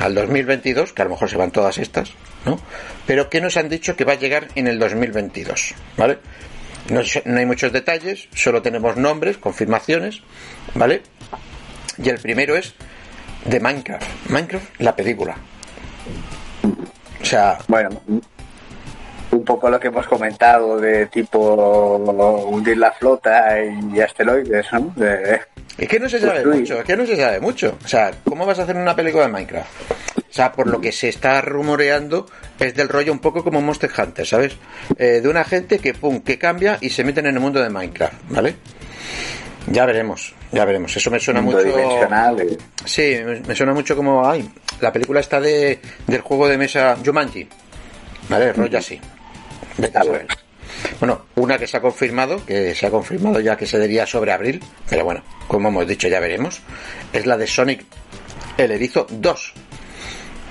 [0.01, 2.11] Al 2022, que a lo mejor se van todas estas,
[2.45, 2.59] ¿no?
[3.05, 6.17] Pero ¿qué nos han dicho que va a llegar en el 2022, ¿vale?
[6.89, 10.21] No, no hay muchos detalles, solo tenemos nombres, confirmaciones,
[10.73, 11.03] ¿vale?
[12.03, 12.73] Y el primero es
[13.45, 14.29] de Minecraft.
[14.29, 15.37] Minecraft, la película.
[17.21, 17.59] O sea.
[17.67, 18.01] Bueno,
[19.31, 21.95] un poco lo que hemos comentado de tipo
[22.49, 24.93] hundir la flota y asteroides, ¿no?
[25.77, 27.77] Es que no se sabe mucho, es que no se sabe mucho.
[27.83, 29.69] O sea, ¿cómo vas a hacer una película de Minecraft?
[30.17, 32.25] O sea, por lo que se está rumoreando,
[32.59, 34.55] es del rollo un poco como Monster Hunter, ¿sabes?
[34.97, 37.69] Eh, de una gente que, pum, que cambia y se meten en el mundo de
[37.69, 38.55] Minecraft, ¿vale?
[39.67, 40.95] Ya veremos, ya veremos.
[40.95, 41.59] Eso me suena mucho.
[41.59, 42.57] Eh.
[42.85, 43.17] Sí,
[43.47, 44.27] me suena mucho como.
[44.27, 47.47] Ay, la película está de, del juego de mesa Jumanji.
[48.29, 48.53] ¿Vale?
[48.53, 48.99] Rollo así.
[50.99, 51.25] Bueno.
[51.35, 54.63] una que se ha confirmado, que se ha confirmado ya que se diría sobre abril,
[54.89, 56.61] pero bueno, como hemos dicho, ya veremos,
[57.13, 57.85] es la de Sonic
[58.57, 59.53] el Erizo 2.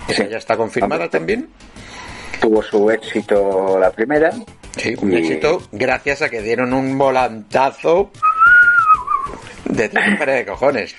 [0.08, 1.48] Esa ya está confirmada también.
[2.40, 4.32] Tuvo su éxito la primera.
[4.76, 8.10] Sí, un éxito gracias a que dieron un volantazo
[9.66, 10.94] de tres de cojones.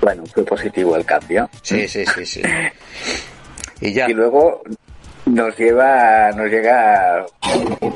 [0.00, 1.48] Bueno, fue positivo el cambio.
[1.62, 2.42] Sí, sí, sí, sí.
[3.80, 4.10] Y ya.
[4.10, 4.62] Y luego
[5.28, 7.26] nos lleva, nos llega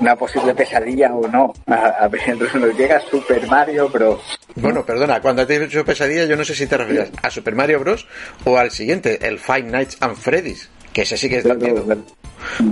[0.01, 1.53] una posible pesadilla o no.
[1.67, 4.39] A, ver, nos llega Super Mario Bros.
[4.57, 7.55] Bueno, perdona, cuando te he dicho pesadilla, yo no sé si te refieres a Super
[7.55, 8.07] Mario Bros.
[8.45, 11.85] o al siguiente, el Five Nights and Freddy's, que ese sí que es de miedo.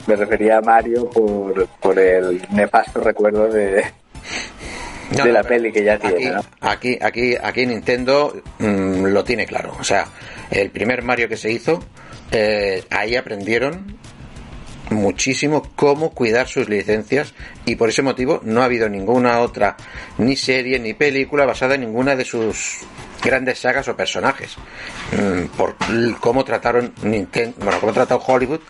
[0.06, 3.84] Me, refería a Mario por, por el nefasto recuerdo de,
[5.10, 6.34] de la peli que ya tiene.
[6.60, 9.76] Aquí, aquí, aquí, Nintendo mm, lo tiene claro.
[9.78, 10.06] O sea,
[10.50, 11.80] el primer Mario que se hizo,
[12.32, 13.96] eh, ahí aprendieron
[14.90, 19.76] muchísimo cómo cuidar sus licencias y por ese motivo no ha habido ninguna otra
[20.18, 22.78] ni serie ni película basada en ninguna de sus
[23.22, 24.56] grandes sagas o personajes.
[25.12, 25.76] Mm, por
[26.20, 28.60] cómo trataron Nintendo, bueno, cómo trató Hollywood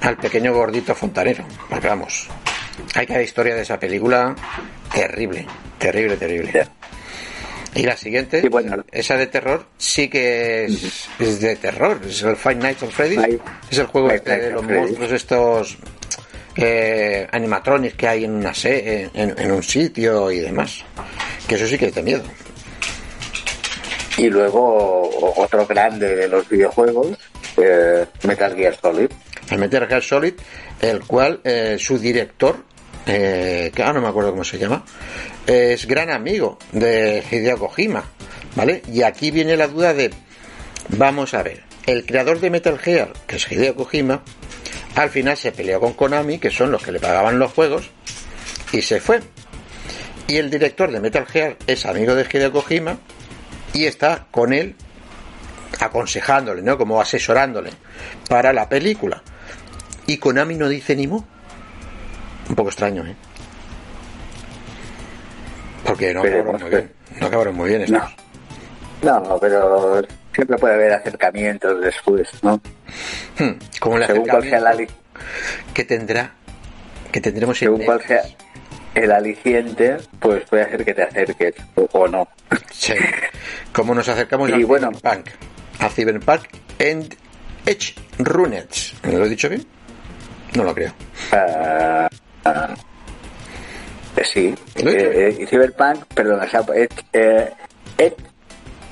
[0.00, 1.44] al pequeño gordito fontanero.
[1.68, 2.28] Porque vamos
[2.94, 4.34] hay cada historia de esa película
[4.92, 5.46] terrible
[5.78, 6.68] Terrible, terrible.
[7.76, 8.42] Y la siguiente,
[8.90, 12.00] esa de terror, sí que es, de terror.
[12.08, 13.38] Es el Five Nights at Freddy's.
[13.70, 15.76] es el juego este de los monstruos estos
[16.56, 20.84] eh, animatronics que hay en una se en, un sitio y demás.
[21.46, 22.24] Que eso sí que de miedo.
[24.16, 27.08] Y luego otro grande de los videojuegos,
[27.58, 29.10] eh, Metal Gear Solid.
[29.50, 30.34] El Metal Gear Solid,
[30.80, 32.64] el cual eh, su director
[33.06, 34.84] eh, que ah, no me acuerdo cómo se llama,
[35.46, 38.04] es gran amigo de Hideo Kojima,
[38.54, 38.82] ¿vale?
[38.92, 40.10] Y aquí viene la duda de,
[40.90, 44.22] vamos a ver, el creador de Metal Gear, que es Hideo Kojima,
[44.96, 47.90] al final se peleó con Konami, que son los que le pagaban los juegos,
[48.72, 49.20] y se fue.
[50.26, 52.98] Y el director de Metal Gear es amigo de Hideo Kojima
[53.72, 54.74] y está con él
[55.78, 56.76] aconsejándole, ¿no?
[56.76, 57.70] Como asesorándole
[58.28, 59.22] para la película.
[60.06, 61.22] Y Konami no dice ni mu.
[62.48, 63.14] Un poco extraño, ¿eh?
[65.86, 66.92] Porque no acabaron muy bien.
[67.20, 68.16] No acabaron muy bien estos.
[69.02, 69.20] No.
[69.20, 70.02] no, pero
[70.34, 72.60] siempre puede haber acercamientos después, ¿no?
[73.38, 74.06] Hmm, como el
[74.42, 74.76] sea la
[75.72, 76.32] que tendrá,
[77.12, 78.22] que tendremos en según cuál sea
[78.94, 82.28] el aliciente, pues puede hacer que te acerques o, no.
[82.72, 82.94] Sí.
[83.72, 84.90] Como nos acercamos Y al bueno.
[84.92, 85.28] Cyberpunk.
[85.80, 86.42] A Cyberpunk
[86.80, 87.14] and
[87.66, 88.94] Edge Runners.
[89.02, 89.66] ¿Me lo he dicho bien?
[90.54, 90.92] No lo creo.
[91.32, 92.06] Eh,
[94.24, 95.10] sí, ¿Lo he dicho?
[95.10, 97.50] eh, eh, Cyberpunk, perdón, o sea, eh, eh,
[97.98, 98.14] eh,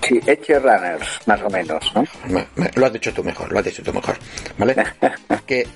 [0.06, 2.04] sí, Edge Runners, más o menos, ¿no?
[2.28, 4.16] Me- me- lo has dicho tú mejor, lo has dicho tú mejor.
[4.58, 4.74] ¿Vale?
[5.46, 5.66] que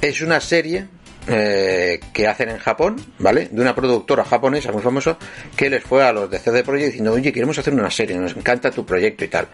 [0.00, 0.86] es una serie
[1.28, 3.48] eh, que hacen en Japón, ¿vale?
[3.50, 5.16] De una productora japonesa muy famosa
[5.56, 8.36] que les fue a los de CD Projekt diciendo, oye, queremos hacer una serie, nos
[8.36, 9.48] encanta tu proyecto y tal,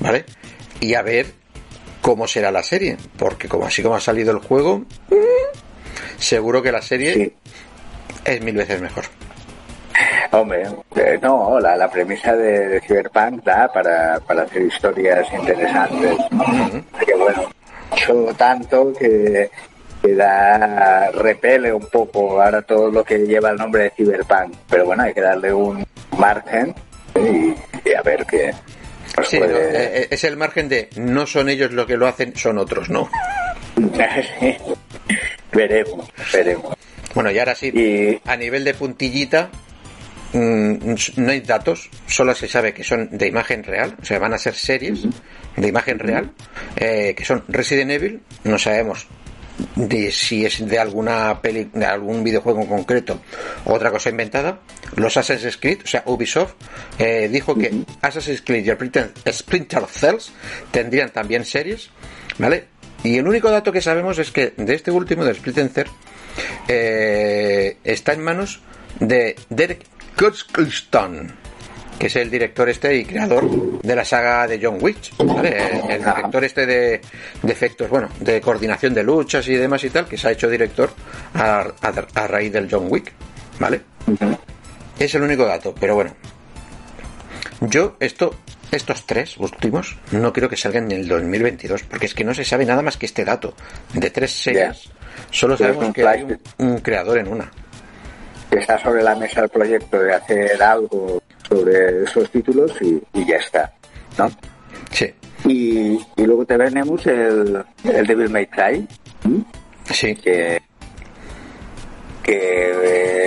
[0.00, 0.24] ¿vale?
[0.80, 1.26] Y a ver
[2.02, 4.78] cómo será la serie, porque como así como ha salido el juego,
[5.10, 7.32] mm, seguro que la serie Sí.
[8.26, 9.04] Es mil veces mejor.
[10.32, 16.16] Hombre, eh, no, la, la premisa de, de Cyberpunk da para, para hacer historias interesantes.
[17.06, 17.44] Que bueno,
[18.06, 19.48] solo tanto que,
[20.02, 24.54] que da, repele un poco ahora todo lo que lleva el nombre de Cyberpunk.
[24.68, 25.86] Pero bueno, hay que darle un
[26.18, 26.74] margen
[27.14, 27.54] y,
[27.88, 28.52] y a ver qué.
[29.14, 29.58] pues Sí, puede- ¿no?
[29.58, 32.90] Eh, eh, es el margen de no son ellos los que lo hacen, son otros,
[32.90, 33.08] ¿no?
[35.52, 36.74] Veremos, veremos.
[37.16, 39.48] Bueno, y ahora sí, Y- a nivel de puntillita,
[40.34, 44.34] mm, no hay datos, solo se sabe que son de imagen real, o sea, van
[44.34, 45.00] a ser series
[45.56, 46.30] de imagen real,
[46.76, 49.06] eh, que son Resident Evil, no sabemos
[49.76, 53.22] de si es de alguna peli, de algún videojuego en concreto
[53.64, 54.58] o otra cosa inventada.
[54.96, 56.52] Los Assassin's Creed, o sea, Ubisoft,
[56.98, 60.32] eh, dijo que Assassin's Creed y Splinter, Cells
[60.70, 61.88] tendrían también series,
[62.36, 62.64] ¿vale?
[63.02, 65.88] Y el único dato que sabemos es que de este último, de Splinter Cell,
[66.68, 68.60] eh, está en manos
[69.00, 69.84] de Derek
[70.18, 71.32] Kurzgeston,
[71.98, 75.56] que es el director este y creador de la saga de John Wick, ¿vale?
[75.56, 77.00] El, el director este de,
[77.42, 80.48] de efectos, bueno, de coordinación de luchas y demás y tal, que se ha hecho
[80.50, 80.90] director
[81.34, 83.12] a, a- a raíz del John Wick,
[83.58, 83.80] ¿vale?
[84.98, 86.14] Es el único dato, pero bueno.
[87.60, 88.34] Yo esto,
[88.70, 92.44] estos tres últimos, no creo que salgan en el 2022, porque es que no se
[92.44, 93.54] sabe nada más que este dato.
[93.94, 94.90] De tres series,
[95.30, 96.26] solo sabemos que hay
[96.58, 97.50] un, creador en una.
[98.50, 103.26] que está sobre la mesa el proyecto de hacer algo sobre esos títulos y, y
[103.26, 103.72] ya está,
[104.18, 104.30] ¿no?
[104.90, 105.12] Sí,
[105.44, 108.86] Y, y luego tenemos el, el Devil May Cry,
[109.90, 110.14] sí.
[110.16, 110.60] que,
[112.22, 113.25] que eh,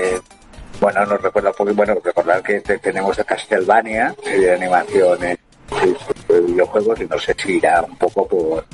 [0.80, 5.38] bueno, nos recuerda un poco, bueno, recordar que te- tenemos de Castlevania, serie de animaciones,
[6.28, 8.66] de videojuegos, y no sé si irá un poco por,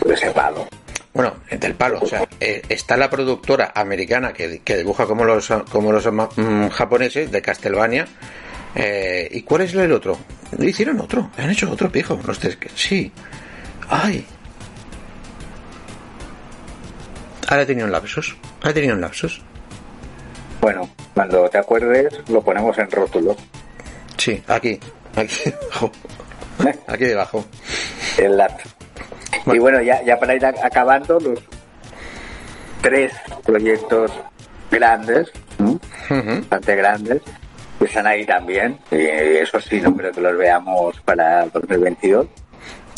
[0.00, 0.66] por ese palo.
[1.12, 5.48] Bueno, del palo, o sea, eh, está la productora americana que, que dibuja como los
[5.70, 8.06] como los mm, japoneses de Castlevania.
[8.74, 10.18] eh, ¿Y cuál es el otro?
[10.58, 12.20] Hicieron otro, han hecho otro pijo.
[12.26, 13.10] Los tres que sí.
[13.88, 14.26] Ay.
[17.48, 18.36] Ahora he tenido un lapsus.
[18.60, 19.40] Ahora he tenido un lapsus.
[20.66, 23.36] Bueno, cuando te acuerdes, lo ponemos en rótulo.
[24.16, 24.80] Sí, aquí.
[25.14, 25.92] Aquí debajo.
[26.88, 27.44] Aquí debajo.
[28.18, 28.62] el LAT.
[29.46, 31.38] Y bueno, ya, ya para ir acabando, los
[32.80, 33.12] tres
[33.44, 34.10] proyectos
[34.68, 35.30] grandes,
[36.10, 37.22] bastante grandes,
[37.78, 38.76] que están ahí también.
[38.90, 42.26] Y eso sí, no creo que los veamos para 2022.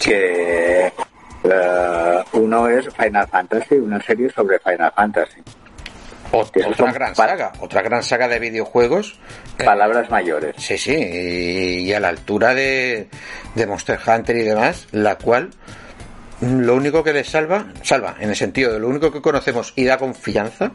[0.03, 5.43] Que eh, uno es Final Fantasy, una serie sobre Final Fantasy.
[6.33, 7.53] Otra gran saga.
[7.61, 9.19] Otra gran saga de videojuegos.
[9.59, 10.55] eh, Palabras mayores.
[10.59, 13.09] Sí, sí, y, y a la altura de,
[13.55, 15.51] de Monster Hunter y demás, la cual
[16.41, 19.73] mm, lo único que le salva, salva en el sentido de lo único que conocemos
[19.77, 20.73] y da confianza,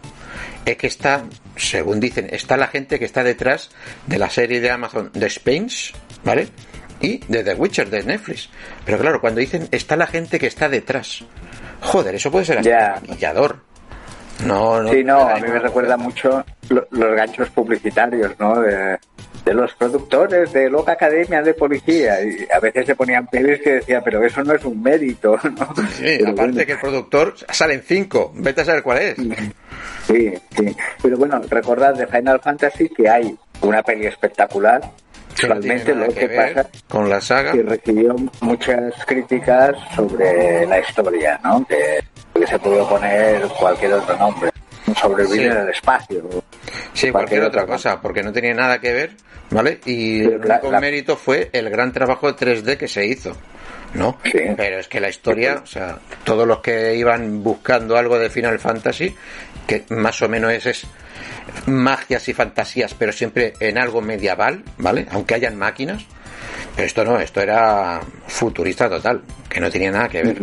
[0.66, 1.24] es que está,
[1.56, 3.70] según dicen, está la gente que está detrás
[4.08, 6.48] de la serie de Amazon The Spins, ¿vale?
[7.00, 8.50] Y de The Witcher de Netflix.
[8.86, 11.24] Pero claro, cuando dicen está la gente que está detrás,
[11.82, 13.60] joder, eso puede ser hasta maquillador.
[14.46, 14.92] No, no.
[14.92, 18.60] Sí, no, a mí me recuerda mucho lo- los ganchos publicitarios, ¿no?
[18.60, 18.98] De,
[19.46, 22.22] de los productores de Loca Academia de Policía.
[22.22, 25.76] Y a veces se ponían pelis que decía, pero eso no es un mérito, ¿no?
[25.92, 26.66] Sí, Pero aparte bueno.
[26.66, 29.16] que el productor salen cinco, vete a saber cuál es.
[30.08, 30.76] Sí, sí.
[31.02, 34.82] Pero bueno, recordad de Final Fantasy que hay una peli espectacular.
[35.48, 37.54] No nada lo que pasa con la saga.
[37.54, 41.66] que recibió muchas críticas sobre la historia, ¿no?
[41.66, 42.00] Que
[42.44, 44.52] le se puede poner cualquier otro nombre.
[45.00, 46.44] Sobrevivir en el espacio.
[46.94, 49.12] Sí, cualquier, otra cosa, porque no tenía nada que ver,
[49.50, 49.80] ¿vale?
[49.86, 53.36] Y el único mérito fue el gran trabajo de 3D que se hizo.
[53.94, 54.18] ¿no?
[54.24, 58.60] Pero es que la historia, o sea, todos los que iban buscando algo de Final
[58.60, 59.16] Fantasy,
[59.68, 60.88] que más o menos es, es
[61.68, 65.06] magias y fantasías, pero siempre en algo medieval, ¿vale?
[65.12, 66.06] Aunque hayan máquinas.
[66.76, 70.42] Pero esto no, esto era futurista total, que no tenía nada que ver.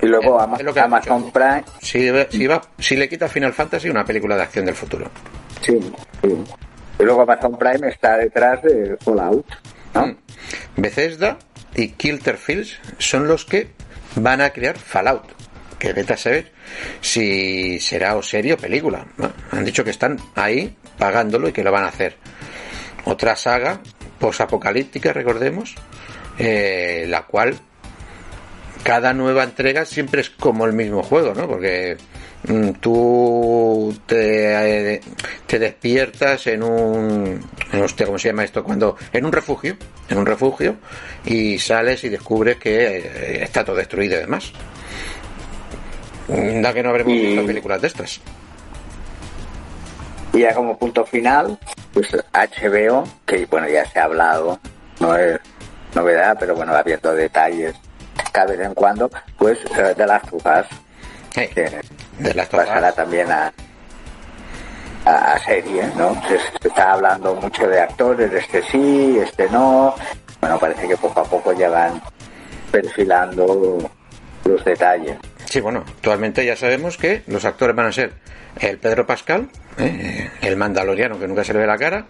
[0.00, 1.64] Y luego Amazon Prime.
[1.80, 5.10] Si, si, va, si le quita Final Fantasy, una película de acción del futuro.
[5.60, 5.78] Sí,
[6.98, 9.46] Y luego Amazon Prime está detrás de Fallout.
[9.94, 10.06] ¿no?
[10.06, 10.16] Mm.
[10.76, 11.38] Bethesda
[11.74, 13.70] y Kilter Fields son los que
[14.16, 15.32] van a crear Fallout.
[15.78, 16.52] Que vete a saber
[17.00, 19.06] si será o serio película.
[19.50, 22.16] han dicho que están ahí pagándolo y que lo van a hacer.
[23.04, 23.80] Otra saga
[24.18, 25.74] posapocalíptica, recordemos,
[26.38, 27.58] eh, la cual
[28.84, 31.48] cada nueva entrega siempre es como el mismo juego, ¿no?
[31.48, 31.96] Porque
[32.46, 35.00] mm, tú te,
[35.46, 37.40] te, despiertas en un,
[37.82, 38.62] hostia, ¿cómo se llama esto?
[38.62, 39.76] Cuando, en un refugio,
[40.08, 40.76] en un refugio,
[41.24, 44.52] y sales y descubres que eh, está todo destruido y demás.
[46.28, 48.20] Da que no habremos visto películas de estas.
[50.34, 51.58] Y ya como punto final,
[51.92, 54.58] pues HBO, que bueno, ya se ha hablado,
[55.00, 55.38] no es
[55.94, 57.74] novedad, pero bueno, abierto detalles
[58.34, 59.08] cada vez en cuando,
[59.38, 60.42] pues eh, de las Us,
[62.18, 63.52] de las pasará también a,
[65.04, 66.20] a, serie, ¿no?
[66.26, 69.94] Se, está hablando mucho de actores, este sí, este no.
[70.40, 72.02] Bueno, parece que poco a poco ya van
[72.72, 73.88] perfilando
[74.44, 75.16] los detalles.
[75.44, 78.14] Sí, bueno, actualmente ya sabemos que los actores van a ser
[78.58, 80.28] el Pedro Pascal, ¿eh?
[80.42, 82.04] el mandaloriano que nunca se le ve la cara,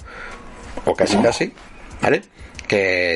[0.86, 1.52] o casi casi,
[2.00, 2.22] ¿vale?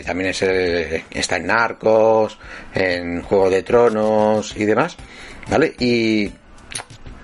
[0.04, 2.38] También es está en Narcos,
[2.74, 4.96] en Juego de Tronos y demás,
[5.48, 5.74] ¿vale?
[5.78, 6.30] Y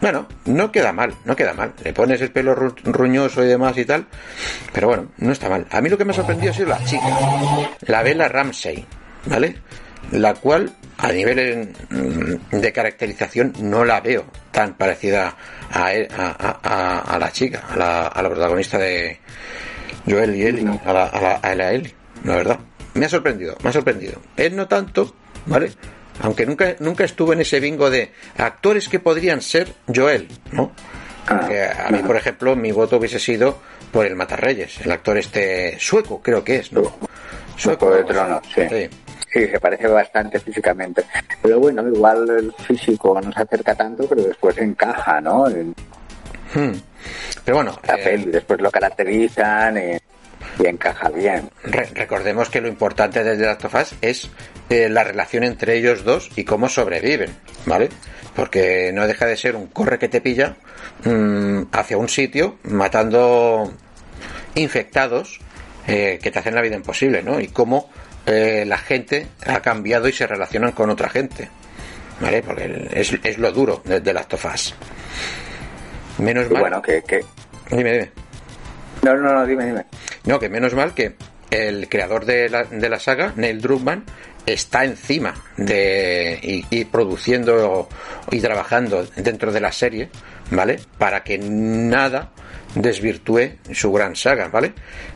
[0.01, 1.73] bueno, no queda mal, no queda mal.
[1.83, 4.07] Le pones el pelo ruñoso y demás y tal,
[4.73, 5.67] pero bueno, no está mal.
[5.71, 7.07] A mí lo que me ha sorprendido ha sido la chica,
[7.87, 8.85] la Bella Ramsey,
[9.25, 9.57] ¿vale?
[10.11, 15.35] La cual, a nivel mm, de caracterización, no la veo tan parecida
[15.71, 19.19] a, la chica, a la, protagonista de
[20.07, 21.05] Joel y Ellie, a la,
[21.37, 21.95] a la, Ellie,
[22.25, 22.59] la verdad.
[22.95, 24.21] Me ha sorprendido, me ha sorprendido.
[24.37, 25.15] Él no tanto,
[25.47, 25.73] ¿vale?
[26.21, 30.73] Aunque nunca, nunca estuvo en ese bingo de actores que podrían ser Joel, ¿no?
[31.27, 31.49] Ah.
[31.87, 33.59] a mí, por ejemplo, mi voto hubiese sido
[33.91, 36.83] por el Matarreyes, el actor este sueco, creo que es, ¿no?
[37.57, 38.63] Sueco de trono, sí.
[38.69, 39.47] sí.
[39.47, 41.05] se parece bastante físicamente.
[41.41, 45.47] Pero bueno, igual el físico no se acerca tanto, pero después encaja, ¿no?
[46.55, 46.73] Hmm.
[47.45, 47.79] Pero bueno.
[47.87, 49.77] La eh, después lo caracterizan.
[50.59, 51.51] Y encaja bien.
[51.63, 54.31] recordemos que lo importante de The Last of Us es
[54.71, 57.35] eh, la relación entre ellos dos y cómo sobreviven,
[57.67, 57.89] ¿vale?
[58.35, 60.57] Porque no deja de ser un corre que te pilla
[61.05, 63.73] mm, hacia un sitio matando
[64.55, 65.41] infectados
[65.87, 67.41] eh, que te hacen la vida imposible, ¿no?
[67.41, 67.91] Y cómo
[68.27, 71.49] eh, la gente ha cambiado y se relacionan con otra gente,
[72.21, 72.43] ¿vale?
[72.43, 74.75] Porque es, lo duro de, The Last of Us.
[76.19, 76.61] Menos mal.
[76.61, 77.03] Bueno, que,
[77.71, 78.24] Dime, dime.
[79.05, 79.85] No, no, no, dime, dime.
[80.25, 81.15] No, que menos mal que
[81.51, 84.05] el creador de la, de la saga, Neil Druckmann,
[84.47, 87.89] está encima de y, produciendo
[88.31, 90.09] y trabajando dentro de la serie,
[90.51, 90.81] ¿vale?
[90.97, 92.33] Para que nada
[92.75, 94.73] desvirtúe su gran saga, ¿vale?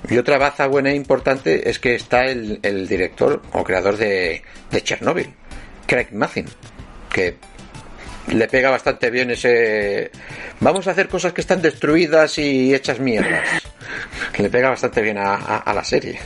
[0.09, 4.83] Y otra baza buena e importante es que está el, director o creador de, de
[4.83, 5.35] Chernobyl,
[5.87, 6.47] Craig Mazin,
[7.11, 7.37] que
[8.33, 10.11] le pega bastante bien ese
[10.61, 13.47] vamos a hacer cosas que están destruidas y hechas mierdas
[14.39, 16.19] le pega bastante bien a, la serie.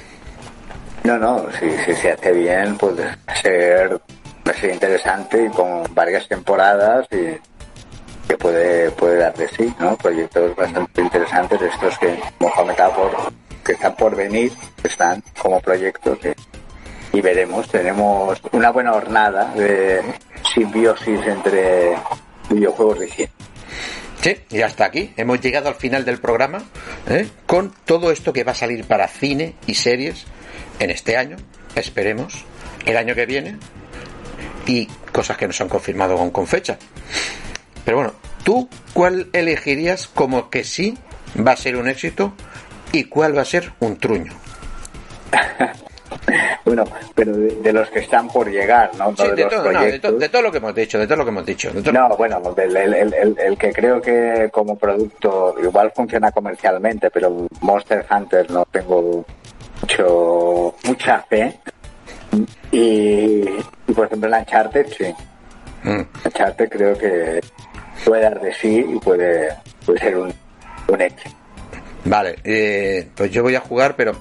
[1.05, 4.01] No no si, si, se hace bien puede ser,
[4.45, 7.39] puede interesante y con varias temporadas y
[8.29, 13.33] que puede puede dar de sí no proyectos bastante interesantes estos que hemos comentado por
[13.65, 16.19] que están por venir están como proyectos
[17.13, 20.03] y veremos tenemos una buena hornada de
[20.55, 21.95] simbiosis entre
[22.49, 23.31] videojuegos de cine.
[24.23, 26.63] Sí, y hasta aquí hemos llegado al final del programa
[27.09, 27.29] ¿eh?
[27.47, 30.27] con todo esto que va a salir para cine y series
[30.79, 31.37] en este año,
[31.75, 32.45] esperemos,
[32.87, 33.59] el año que viene
[34.67, 36.79] y cosas que nos han confirmado con, con fecha.
[37.85, 40.97] Pero bueno, ¿tú cuál elegirías como que sí
[41.37, 42.33] va a ser un éxito
[42.93, 44.33] y cuál va a ser un truño?
[46.75, 49.12] bueno, pero de, los que están por llegar, ¿no?
[49.12, 51.70] de, todo, lo que hemos dicho, de todo lo que hemos dicho.
[51.93, 58.64] no, bueno, el, que creo que como producto igual funciona comercialmente, pero Monster Hunter no
[58.70, 59.25] tengo
[59.83, 61.59] mucho mucha fe.
[62.70, 63.45] Y,
[63.95, 65.14] por ejemplo, el Uncharted, sí.
[65.83, 66.01] Mm.
[66.25, 67.41] Uncharted creo que
[68.03, 69.51] puede dar de sí y puede,
[69.85, 70.33] puede ser un,
[70.89, 71.37] un éxito.
[72.07, 74.16] Vale, eh, pues yo voy a jugar, pero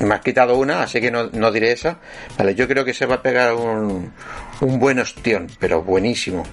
[0.00, 1.98] me has quitado una, así que no, no diré esa.
[2.36, 4.12] Vale, yo creo que se va a pegar un,
[4.60, 6.44] un buen ostión, pero buenísimo.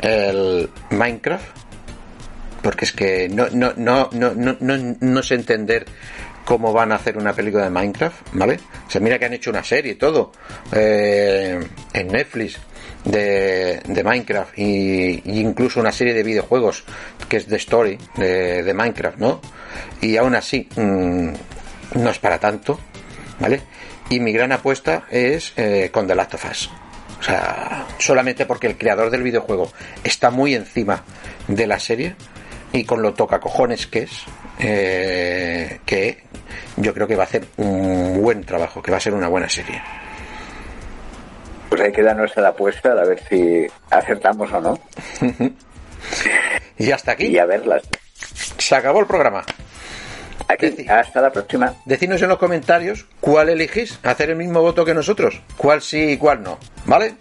[0.00, 1.46] El Minecraft,
[2.62, 5.86] porque es que no, no, no, no, no, no, no sé entender
[6.44, 8.58] cómo van a hacer una película de Minecraft, ¿vale?
[8.86, 10.32] O sea, mira que han hecho una serie y todo
[10.72, 11.58] eh,
[11.92, 12.56] en Netflix
[13.04, 16.84] de, de Minecraft y, incluso una serie de videojuegos
[17.28, 19.40] que es The Story de, de Minecraft, ¿no?
[20.00, 21.30] Y aún así mm,
[21.96, 22.78] no es para tanto,
[23.40, 23.60] ¿vale?
[24.08, 26.70] Y mi gran apuesta es eh, con The Last of Us.
[27.18, 29.72] O sea, solamente porque el creador del videojuego
[30.04, 31.02] está muy encima
[31.48, 32.14] de la serie
[32.72, 34.10] y con lo toca cojones que es,
[34.58, 36.22] eh, que
[36.76, 39.48] yo creo que va a hacer un buen trabajo, que va a ser una buena
[39.48, 39.80] serie.
[41.70, 44.78] Pues ahí queda nuestra apuesta a ver si acertamos o no.
[46.78, 47.82] Y hasta aquí, Y a verlas.
[48.58, 49.42] se acabó el programa.
[50.48, 51.74] Aquí, hasta la próxima.
[51.84, 56.16] Decidnos en los comentarios cuál elegís, hacer el mismo voto que nosotros, cuál sí y
[56.16, 57.14] cuál no, ¿vale?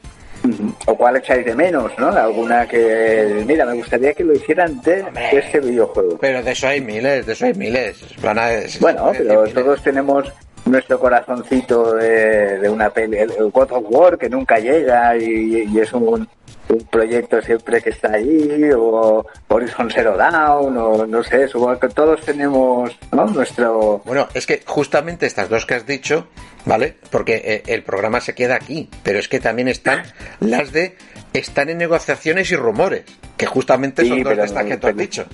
[0.85, 2.09] O cuál echáis de menos, ¿no?
[2.09, 6.17] Alguna que, mira, me gustaría que lo hicieran de este videojuego.
[6.19, 7.97] Pero de eso hay miles, de eso hay miles.
[8.21, 8.49] Van a-
[8.79, 9.53] Bueno, pero miles.
[9.55, 10.31] todos tenemos
[10.65, 15.67] nuestro corazoncito de, de una peli, el el God of War que nunca llega y,
[15.73, 16.27] y es un,
[16.69, 21.89] un proyecto siempre que está allí, o Horizon Zero Dawn, o no sé, supongo que
[21.89, 23.25] todos tenemos ¿no?
[23.27, 24.01] nuestro...
[24.05, 26.27] Bueno, es que justamente estas dos que has dicho,
[26.65, 26.95] ¿vale?
[27.11, 30.03] Porque eh, el programa se queda aquí, pero es que también están
[30.39, 30.97] las de
[31.33, 33.03] están en negociaciones y rumores,
[33.37, 35.25] que justamente Sí, son dos de estas no- que tú has dicho.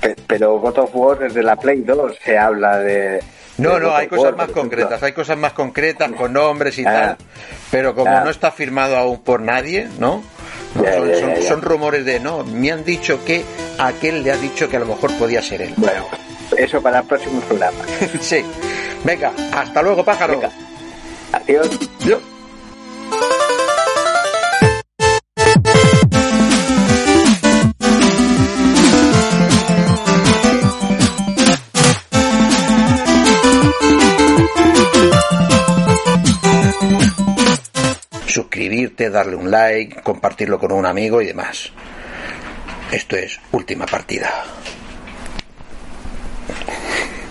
[0.00, 3.20] pe- Pero God of War desde la Play 2 se habla de...
[3.58, 7.16] No, no, hay cosas War, más concretas, hay cosas más concretas con nombres y Ah.
[7.18, 7.26] tal,
[7.70, 8.22] pero como Ah.
[8.24, 10.22] no está firmado aún por nadie, ¿no?
[11.46, 13.44] Son, rumores de no, me han dicho que
[13.78, 15.74] aquel le ha dicho que a lo mejor podía ser él.
[15.76, 16.06] Bueno,
[16.56, 17.78] eso para el próximo programa.
[18.20, 18.44] sí.
[19.04, 20.34] Venga, hasta luego, pájaro.
[20.34, 20.50] Venga.
[21.32, 21.68] Adiós.
[22.00, 22.20] Yo-
[38.92, 41.70] Suscribirte, darle un like, compartirlo con un amigo y demás.
[42.90, 44.30] Esto es última partida.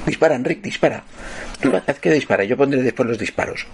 [0.05, 1.03] Dispara, Enric, dispara.
[1.61, 3.65] Tú haz que dispara, yo pondré después los disparos.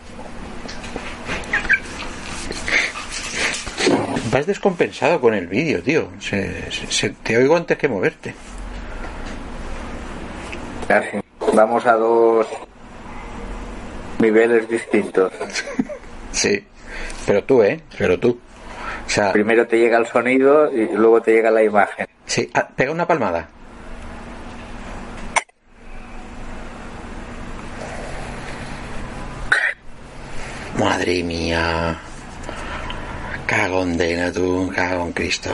[4.31, 6.09] Vas descompensado con el vídeo, tío.
[6.19, 8.35] Se- se- se- te oigo antes que moverte.
[11.53, 12.47] Vamos a dos
[14.19, 15.31] niveles distintos.
[16.33, 16.63] Sí.
[17.25, 17.81] Pero tú, ¿eh?
[17.97, 18.39] Pero tú.
[19.05, 22.07] O sea, Primero te llega el sonido y luego te llega la imagen.
[22.25, 22.49] sí.
[22.53, 23.47] Ah, pega una palmada.
[30.77, 31.97] Madre mía.
[33.45, 35.49] Cagondena tú, cago en Cristo.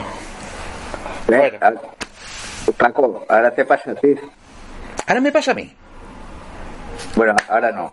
[1.28, 1.56] ¿Eh?
[1.60, 1.80] Bueno.
[2.76, 4.14] Paco, ahora te pasa a ti.
[5.06, 5.72] Ahora me pasa a mí.
[7.14, 7.92] Bueno, ahora no.